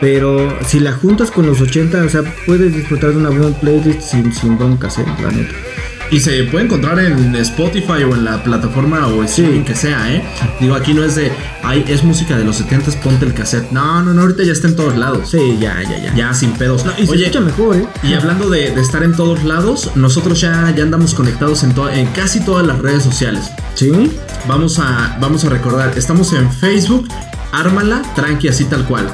Pero 0.00 0.56
si 0.66 0.80
la 0.80 0.92
juntas 0.92 1.30
con 1.30 1.46
los 1.46 1.60
80, 1.60 2.02
o 2.04 2.08
sea, 2.08 2.22
puedes 2.46 2.74
disfrutar 2.74 3.10
de 3.10 3.18
una 3.18 3.28
buena 3.30 3.54
playlist 3.58 4.00
sin, 4.00 4.32
sin 4.32 4.56
broncas, 4.56 4.98
¿eh? 4.98 5.04
La 5.22 5.30
neta. 5.30 5.52
Y 6.12 6.18
se 6.18 6.42
puede 6.44 6.64
encontrar 6.64 6.98
en 6.98 7.36
Spotify 7.36 8.02
o 8.02 8.16
en 8.16 8.24
la 8.24 8.42
plataforma 8.42 9.06
o 9.06 9.22
streaming 9.22 9.62
que 9.62 9.76
sea, 9.76 10.12
¿eh? 10.12 10.24
Digo, 10.58 10.74
aquí 10.74 10.92
no 10.92 11.04
es 11.04 11.14
de, 11.14 11.30
ay, 11.62 11.84
es 11.86 12.02
música 12.02 12.36
de 12.36 12.44
los 12.44 12.56
70 12.56 12.90
ponte 13.00 13.24
el 13.26 13.32
cassette. 13.32 13.70
No, 13.70 14.02
no, 14.02 14.12
no, 14.12 14.22
ahorita 14.22 14.42
ya 14.42 14.50
está 14.50 14.66
en 14.66 14.74
todos 14.74 14.96
lados. 14.96 15.28
Sí, 15.30 15.58
ya, 15.60 15.80
ya, 15.82 15.98
ya. 16.02 16.12
Ya 16.16 16.34
sin 16.34 16.50
pedos. 16.54 16.84
Y 16.98 17.06
se 17.06 17.12
Oye, 17.12 17.26
escucha 17.26 17.40
mejor, 17.44 17.76
¿eh? 17.76 17.86
y 18.02 18.14
hablando 18.14 18.50
de, 18.50 18.72
de 18.74 18.80
estar 18.80 19.04
en 19.04 19.14
todos 19.14 19.44
lados, 19.44 19.92
nosotros 19.94 20.40
ya, 20.40 20.74
ya 20.76 20.82
andamos 20.82 21.14
conectados 21.14 21.62
en, 21.62 21.74
to- 21.74 21.88
en 21.90 22.06
casi 22.08 22.40
todas 22.40 22.66
las 22.66 22.78
redes 22.80 23.04
sociales. 23.04 23.48
Sí. 23.76 23.92
Vamos 24.48 24.80
a, 24.80 25.16
vamos 25.20 25.44
a 25.44 25.48
recordar, 25.50 25.92
estamos 25.96 26.32
en 26.32 26.50
Facebook, 26.50 27.06
Ármala, 27.52 28.02
tranqui, 28.16 28.48
así 28.48 28.64
tal 28.64 28.84
cual. 28.84 29.06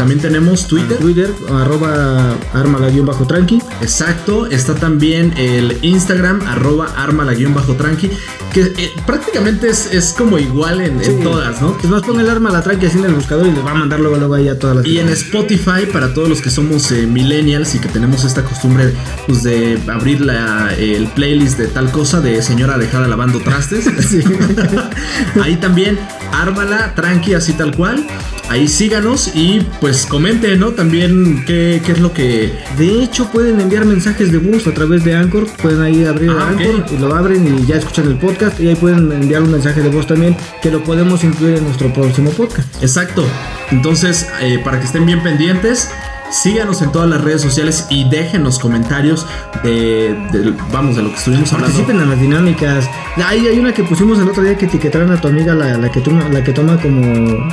También 0.00 0.18
tenemos 0.18 0.66
Twitter. 0.66 0.96
Twitter, 0.96 1.30
arroba 1.52 2.34
armala-tranqui. 2.54 3.60
Exacto. 3.82 4.46
Está 4.46 4.74
también 4.74 5.34
el 5.36 5.76
Instagram, 5.82 6.40
arroba 6.46 6.86
armala-tranqui. 6.96 8.10
Que 8.50 8.62
eh, 8.62 8.92
prácticamente 9.04 9.68
es, 9.68 9.92
es, 9.92 10.14
como 10.14 10.38
igual 10.38 10.80
en, 10.80 11.04
en, 11.04 11.22
todas, 11.22 11.60
¿no? 11.60 11.76
Es 11.84 11.90
más, 11.90 12.00
pon 12.00 12.18
el 12.18 12.30
arma 12.30 12.50
la 12.50 12.62
tranqui 12.62 12.86
así 12.86 12.96
en 12.96 13.04
el 13.04 13.14
buscador 13.14 13.46
y 13.46 13.52
les 13.52 13.62
va 13.62 13.72
a 13.72 13.74
mandar 13.74 14.00
luego, 14.00 14.16
luego 14.16 14.32
ahí 14.36 14.48
a 14.48 14.58
todas 14.58 14.76
las. 14.76 14.86
Y 14.86 15.00
en 15.00 15.10
Spotify, 15.10 15.84
para 15.92 16.14
todos 16.14 16.30
los 16.30 16.40
que 16.40 16.48
somos 16.48 16.90
eh, 16.92 17.06
millennials 17.06 17.74
y 17.74 17.78
que 17.78 17.88
tenemos 17.90 18.24
esta 18.24 18.42
costumbre 18.42 18.94
pues, 19.26 19.42
de 19.42 19.78
abrir 19.86 20.22
la, 20.22 20.74
el 20.78 21.08
playlist 21.08 21.58
de 21.58 21.66
tal 21.66 21.92
cosa 21.92 22.22
de 22.22 22.42
señora 22.42 22.78
dejada 22.78 23.06
lavando 23.06 23.38
trastes. 23.40 23.84
ahí 25.42 25.56
también, 25.56 25.98
ármala, 26.32 26.94
tranqui, 26.94 27.34
así 27.34 27.52
tal 27.52 27.76
cual. 27.76 28.06
Ahí 28.50 28.66
síganos 28.66 29.30
y 29.36 29.60
pues 29.80 30.06
comenten, 30.06 30.58
¿no? 30.58 30.72
También 30.72 31.44
qué, 31.46 31.80
qué, 31.86 31.92
es 31.92 32.00
lo 32.00 32.12
que... 32.12 32.52
De 32.76 33.00
hecho, 33.00 33.30
pueden 33.30 33.60
enviar 33.60 33.84
mensajes 33.84 34.32
de 34.32 34.38
voz 34.38 34.66
a 34.66 34.74
través 34.74 35.04
de 35.04 35.14
Anchor. 35.14 35.46
Pueden 35.62 35.80
ahí 35.80 36.04
abrir 36.04 36.30
ah, 36.30 36.48
Anchor 36.48 36.80
okay. 36.80 36.96
y 36.96 37.00
lo 37.00 37.14
abren 37.14 37.46
y 37.46 37.64
ya 37.64 37.76
escuchan 37.76 38.08
el 38.08 38.16
podcast. 38.16 38.58
Y 38.58 38.66
ahí 38.66 38.74
pueden 38.74 39.12
enviar 39.12 39.42
un 39.42 39.52
mensaje 39.52 39.82
de 39.82 39.88
voz 39.88 40.08
también 40.08 40.36
que 40.62 40.72
lo 40.72 40.82
podemos 40.82 41.22
incluir 41.22 41.58
en 41.58 41.64
nuestro 41.64 41.92
próximo 41.92 42.30
podcast. 42.30 42.82
Exacto. 42.82 43.24
Entonces, 43.70 44.26
eh, 44.40 44.60
para 44.64 44.80
que 44.80 44.86
estén 44.86 45.06
bien 45.06 45.22
pendientes, 45.22 45.88
síganos 46.30 46.82
en 46.82 46.92
todas 46.92 47.08
las 47.08 47.20
redes 47.20 47.42
sociales 47.42 47.86
y 47.90 48.08
déjenos 48.08 48.58
comentarios 48.58 49.26
de, 49.62 50.14
de 50.32 50.54
vamos, 50.72 50.96
de 50.96 51.02
lo 51.02 51.10
que 51.10 51.16
estuvimos 51.16 51.52
hablando. 51.52 51.74
Participen 51.76 52.02
en 52.02 52.10
las 52.10 52.20
dinámicas. 52.20 52.88
Hay, 53.16 53.46
hay 53.46 53.58
una 53.58 53.72
que 53.72 53.82
pusimos 53.84 54.18
el 54.18 54.28
otro 54.28 54.42
día 54.42 54.56
que 54.56 54.66
etiquetaron 54.66 55.10
a 55.10 55.20
tu 55.20 55.28
amiga, 55.28 55.54
la, 55.54 55.76
la 55.76 55.90
que, 55.90 56.00
toma, 56.00 56.28
la 56.28 56.42
que 56.42 56.52
toma 56.52 56.80
como. 56.80 57.04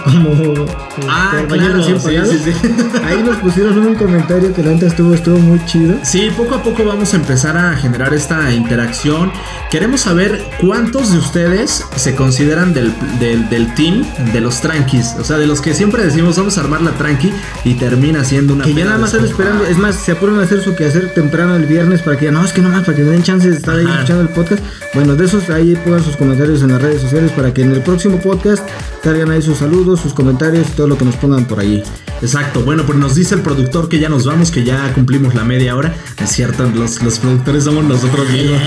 como 0.03 0.65
ah, 1.09 1.43
claro, 1.47 1.83
sí, 1.83 1.93
sí, 1.99 2.51
sí. 2.51 2.73
Ahí 3.03 3.23
nos 3.23 3.37
pusieron 3.37 3.77
un 3.79 3.95
comentario 3.95 4.53
que 4.53 4.61
neta 4.61 4.87
estuvo, 4.87 5.13
estuvo 5.13 5.37
muy 5.39 5.63
chido. 5.65 5.97
Sí, 6.03 6.31
poco 6.35 6.55
a 6.55 6.63
poco 6.63 6.85
vamos 6.85 7.13
a 7.13 7.17
empezar 7.17 7.57
a 7.57 7.75
generar 7.75 8.13
esta 8.13 8.51
interacción. 8.53 9.31
Queremos 9.71 10.01
saber 10.01 10.43
cuántos 10.61 11.11
de 11.11 11.17
ustedes 11.17 11.83
se 11.95 12.15
consideran 12.15 12.73
del, 12.73 12.93
del, 13.19 13.49
del 13.49 13.73
team 13.75 14.05
de 14.31 14.41
los 14.41 14.61
tranquis. 14.61 15.15
O 15.19 15.23
sea, 15.23 15.37
de 15.37 15.47
los 15.47 15.61
que 15.61 15.73
siempre 15.73 16.03
decimos 16.03 16.37
vamos 16.37 16.57
a 16.57 16.61
armar 16.61 16.81
la 16.81 16.91
tranqui 16.91 17.33
y 17.63 17.73
termina 17.75 18.23
siendo 18.23 18.53
una 18.53 18.66
que 18.67 18.73
ya 18.73 18.85
nada 18.85 18.97
más 18.97 19.13
están 19.13 19.25
esperando. 19.25 19.65
Es 19.65 19.77
más, 19.77 19.95
se 19.95 20.11
apuran 20.11 20.39
a 20.39 20.43
hacer 20.43 20.61
su 20.61 20.75
quehacer 20.75 21.13
temprano 21.13 21.55
el 21.55 21.65
viernes 21.65 22.01
para 22.01 22.17
que 22.17 22.25
ya 22.25 22.31
no, 22.31 22.43
es 22.43 22.51
que 22.51 22.61
no 22.61 22.69
más, 22.69 22.83
para 22.83 22.97
que 22.97 23.03
den 23.03 23.23
chance 23.23 23.49
de 23.49 23.55
estar 23.55 23.77
ahí 23.77 23.85
escuchando 23.85 24.21
el 24.23 24.29
podcast. 24.29 24.61
Bueno, 24.93 25.15
de 25.15 25.25
esos 25.25 25.49
ahí 25.49 25.75
pongan 25.75 26.03
sus 26.03 26.17
comentarios 26.17 26.61
en 26.61 26.71
las 26.71 26.81
redes 26.81 27.01
sociales 27.01 27.31
para 27.31 27.53
que 27.53 27.61
en 27.61 27.71
el 27.71 27.81
próximo 27.81 28.19
podcast 28.19 28.67
salgan 29.03 29.31
ahí 29.31 29.41
sus 29.41 29.59
saludos, 29.59 30.01
sus 30.01 30.13
comentarios 30.13 30.67
y 30.67 30.71
todo 30.71 30.87
lo 30.87 30.97
que 30.97 31.05
nos 31.05 31.15
pongan 31.15 31.45
por 31.45 31.59
ahí. 31.59 31.81
Exacto, 32.21 32.61
bueno, 32.61 32.83
pues 32.85 32.97
nos 32.97 33.15
dice 33.15 33.35
el 33.35 33.41
productor 33.41 33.87
que 33.87 33.99
ya 33.99 34.09
nos 34.09 34.25
vamos, 34.25 34.51
que 34.51 34.63
ya 34.63 34.93
cumplimos 34.93 35.33
la 35.33 35.43
media 35.43 35.75
hora. 35.75 35.95
Es 36.21 36.31
cierto, 36.31 36.69
los, 36.73 37.01
los 37.01 37.19
productores 37.19 37.63
somos 37.63 37.85
nosotros 37.85 38.29
mismos. 38.29 38.61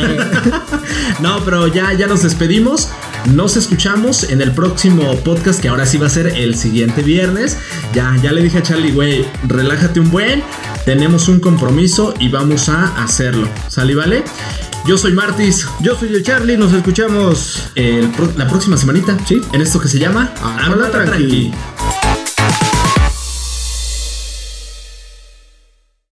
no, 1.20 1.44
pero 1.44 1.66
ya, 1.66 1.92
ya 1.92 2.06
nos 2.06 2.22
despedimos. 2.22 2.88
Nos 3.26 3.56
escuchamos 3.56 4.24
en 4.30 4.40
el 4.40 4.52
próximo 4.52 5.14
podcast 5.16 5.60
que 5.60 5.68
ahora 5.68 5.86
sí 5.86 5.98
va 5.98 6.06
a 6.06 6.10
ser 6.10 6.26
el 6.28 6.56
siguiente 6.56 7.02
viernes. 7.02 7.58
Ya, 7.94 8.16
ya 8.22 8.32
le 8.32 8.42
dije 8.42 8.58
a 8.58 8.62
Charlie, 8.62 8.92
güey, 8.92 9.26
relájate 9.46 10.00
un 10.00 10.10
buen. 10.10 10.42
Tenemos 10.84 11.28
un 11.28 11.38
compromiso 11.38 12.14
y 12.18 12.28
vamos 12.28 12.68
a 12.68 12.86
hacerlo. 13.02 13.48
¿Sale, 13.68 13.94
vale? 13.94 14.24
Yo 14.86 14.96
soy 14.96 15.12
Martis. 15.12 15.66
Yo 15.80 15.96
soy 15.96 16.08
el 16.08 16.22
Charlie. 16.22 16.56
Nos 16.56 16.72
escuchamos 16.72 17.70
el, 17.74 18.10
la 18.36 18.48
próxima 18.48 18.76
semanita. 18.76 19.16
Sí. 19.26 19.40
En 19.52 19.60
esto 19.60 19.78
que 19.80 19.88
se 19.88 19.98
llama 19.98 20.32
Habla 20.42 20.90
tranqui. 20.90 21.10
tranqui. 21.10 21.52